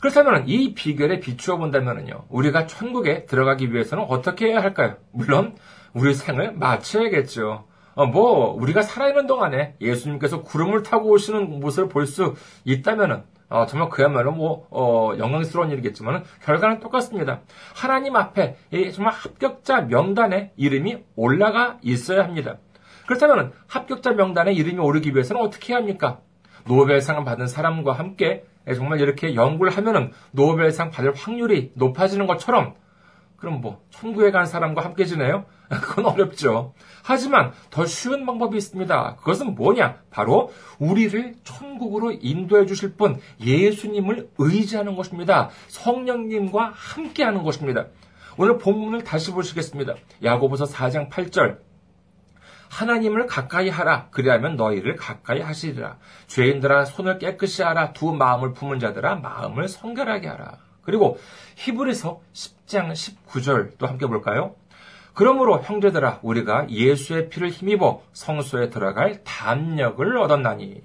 그렇다면 0.00 0.44
이 0.48 0.72
비결에 0.72 1.20
비추어 1.20 1.58
본다면요 1.58 2.24
우리가 2.30 2.66
천국에 2.66 3.26
들어가기 3.26 3.72
위해서는 3.74 4.06
어떻게 4.08 4.46
해야 4.46 4.62
할까요? 4.62 4.96
물론 5.12 5.54
우리 5.92 6.14
생을 6.14 6.52
마쳐야겠죠. 6.52 7.66
어, 7.96 8.06
뭐 8.06 8.54
우리가 8.54 8.80
살아있는 8.80 9.26
동안에 9.26 9.74
예수님께서 9.80 10.42
구름을 10.42 10.82
타고 10.84 11.10
오시는 11.10 11.60
모습을 11.60 11.90
볼 11.90 12.06
수 12.06 12.34
있다면은 12.64 13.24
어, 13.48 13.66
정말 13.66 13.88
그야말로 13.88 14.32
뭐 14.32 14.66
어, 14.70 15.16
영광스러운 15.18 15.70
일이겠지만 15.70 16.24
결과는 16.42 16.80
똑같습니다. 16.80 17.40
하나님 17.74 18.16
앞에 18.16 18.56
정말 18.92 19.12
합격자 19.12 19.82
명단에 19.82 20.52
이름이 20.56 21.04
올라가 21.14 21.78
있어야 21.82 22.24
합니다. 22.24 22.56
그렇다면 23.06 23.52
합격자 23.68 24.12
명단에 24.12 24.52
이름이 24.52 24.78
오르기 24.78 25.12
위해서는 25.12 25.42
어떻게 25.42 25.72
해야 25.72 25.78
합니까? 25.78 26.20
노벨상을 26.66 27.24
받은 27.24 27.46
사람과 27.46 27.92
함께 27.92 28.44
정말 28.74 29.00
이렇게 29.00 29.36
연구를 29.36 29.76
하면은 29.76 30.12
노벨상 30.32 30.90
받을 30.90 31.14
확률이 31.14 31.70
높아지는 31.74 32.26
것처럼 32.26 32.74
그럼 33.36 33.60
뭐 33.60 33.82
천국에 33.90 34.30
간 34.30 34.46
사람과 34.46 34.82
함께 34.82 35.04
지내요? 35.04 35.44
그건 35.68 36.06
어렵죠. 36.06 36.74
하지만 37.02 37.52
더 37.70 37.84
쉬운 37.84 38.24
방법이 38.24 38.56
있습니다. 38.56 39.16
그것은 39.16 39.54
뭐냐? 39.54 40.00
바로 40.10 40.52
우리를 40.78 41.34
천국으로 41.44 42.12
인도해 42.12 42.66
주실 42.66 42.94
분 42.94 43.20
예수님을 43.40 44.30
의지하는 44.38 44.96
것입니다. 44.96 45.50
성령님과 45.68 46.72
함께 46.74 47.24
하는 47.24 47.42
것입니다. 47.42 47.86
오늘 48.38 48.58
본문을 48.58 49.04
다시 49.04 49.32
보시겠습니다. 49.32 49.94
야고보서 50.22 50.64
4장 50.66 51.10
8절. 51.10 51.58
하나님을 52.68 53.26
가까이 53.26 53.68
하라. 53.68 54.08
그리하면 54.10 54.56
너희를 54.56 54.96
가까이 54.96 55.40
하시리라. 55.40 55.98
죄인들아 56.26 56.84
손을 56.84 57.18
깨끗이 57.18 57.62
하라. 57.62 57.92
두 57.92 58.12
마음을 58.12 58.52
품은 58.52 58.78
자들아 58.80 59.16
마음을 59.16 59.68
성결하게 59.68 60.28
하라. 60.28 60.65
그리고 60.86 61.18
히브리서 61.56 62.20
10장 62.32 62.92
19절 62.92 63.72
또 63.76 63.86
함께 63.86 64.06
볼까요? 64.06 64.54
그러므로 65.12 65.60
형제들아 65.62 66.20
우리가 66.22 66.70
예수의 66.70 67.28
피를 67.28 67.50
힘입어 67.50 68.02
성소에 68.12 68.70
들어갈 68.70 69.24
담력을 69.24 70.16
얻었나니 70.16 70.82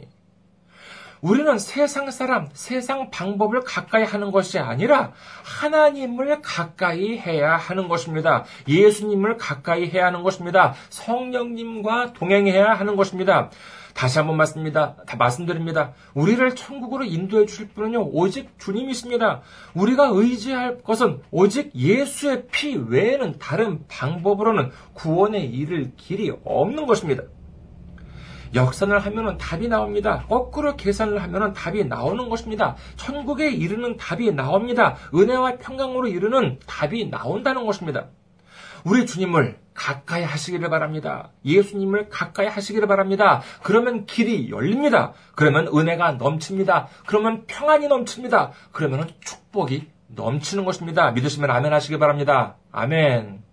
우리는 1.22 1.60
세상 1.60 2.10
사람, 2.10 2.50
세상 2.54 3.12
방법을 3.12 3.62
가까이 3.62 4.04
하는 4.04 4.32
것이 4.32 4.58
아니라 4.58 5.12
하나님을 5.44 6.42
가까이 6.42 7.18
해야 7.20 7.58
하는 7.58 7.88
것입니다. 7.88 8.46
예수님을 8.68 9.38
가까이 9.38 9.88
해야 9.88 10.08
하는 10.08 10.24
것입니다. 10.24 10.74
성령님과 10.90 12.14
동행해야 12.14 12.74
하는 12.74 12.96
것입니다. 12.96 13.52
다시 13.94 14.18
한번 14.18 14.38
말씀입니다. 14.38 14.96
다 15.06 15.18
말씀드립니다. 15.18 15.94
우리를 16.14 16.56
천국으로 16.56 17.04
인도해 17.04 17.46
주실 17.46 17.70
분은요, 17.70 18.10
오직 18.12 18.58
주님이십니다. 18.60 19.42
우리가 19.74 20.10
의지할 20.12 20.80
것은 20.80 21.22
오직 21.32 21.76
예수의 21.76 22.48
피 22.52 22.76
외에는 22.76 23.38
다른 23.40 23.86
방법으로는 23.88 24.72
구원에 24.94 25.40
이를 25.40 25.92
길이 25.96 26.32
없는 26.44 26.86
것입니다. 26.86 27.24
역산을 28.54 29.00
하면은 29.00 29.38
답이 29.38 29.68
나옵니다. 29.68 30.26
거꾸로 30.28 30.76
계산을 30.76 31.22
하면은 31.24 31.54
답이 31.54 31.86
나오는 31.86 32.28
것입니다. 32.28 32.76
천국에 32.98 33.50
이르는 33.50 33.98
답이 33.98 34.32
나옵니다. 34.32 34.98
은혜와 35.14 35.58
평강으로 35.58 36.08
이르는 36.08 36.60
답이 36.66 37.10
나온다는 37.10 37.66
것입니다. 37.66 38.08
우리 38.84 39.06
주님을 39.06 39.60
가까이 39.74 40.24
하시기를 40.24 40.70
바랍니다. 40.70 41.32
예수님을 41.46 42.10
가까이 42.10 42.48
하시기를 42.48 42.88
바랍니다. 42.88 43.42
그러면 43.64 44.06
길이 44.06 44.50
열립니다. 44.50 45.14
그러면 45.36 45.68
은혜가 45.68 46.14
넘칩니다. 46.14 46.88
그러면 47.06 47.46
평안이 47.48 47.88
넘칩니다. 47.88 48.52
그러면 48.72 49.10
축복이 49.22 49.88
넘치는 50.08 50.66
것입니다. 50.66 51.12
믿으시면 51.12 51.50
아멘 51.50 51.74
하시기 51.74 51.98
바랍니다. 51.98 52.58
아멘. 52.72 53.44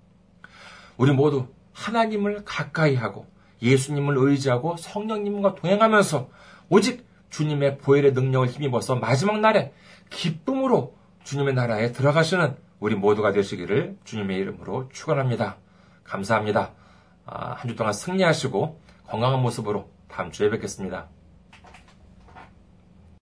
우리 0.96 1.12
모두 1.12 1.46
하나님을 1.72 2.44
가까이 2.44 2.96
하고 2.96 3.26
예수님을 3.62 4.16
의지하고 4.18 4.76
성령님과 4.76 5.54
동행하면서 5.54 6.28
오직 6.68 7.06
주님의 7.30 7.78
보혈의 7.78 8.12
능력을 8.12 8.48
힘입어서 8.48 8.96
마지막 8.96 9.40
날에 9.40 9.72
기쁨으로 10.10 10.96
주님의 11.24 11.54
나라에 11.54 11.92
들어가시는 11.92 12.56
우리 12.80 12.94
모두가 12.94 13.32
되시기를 13.32 13.98
주님의 14.04 14.38
이름으로 14.38 14.88
축원합니다. 14.92 15.56
감사합니다. 16.04 16.72
아, 17.26 17.54
한주 17.54 17.76
동안 17.76 17.92
승리하시고 17.92 18.80
건강한 19.06 19.40
모습으로 19.42 19.90
다음 20.08 20.30
주에 20.30 20.50
뵙겠습니다. 20.50 21.08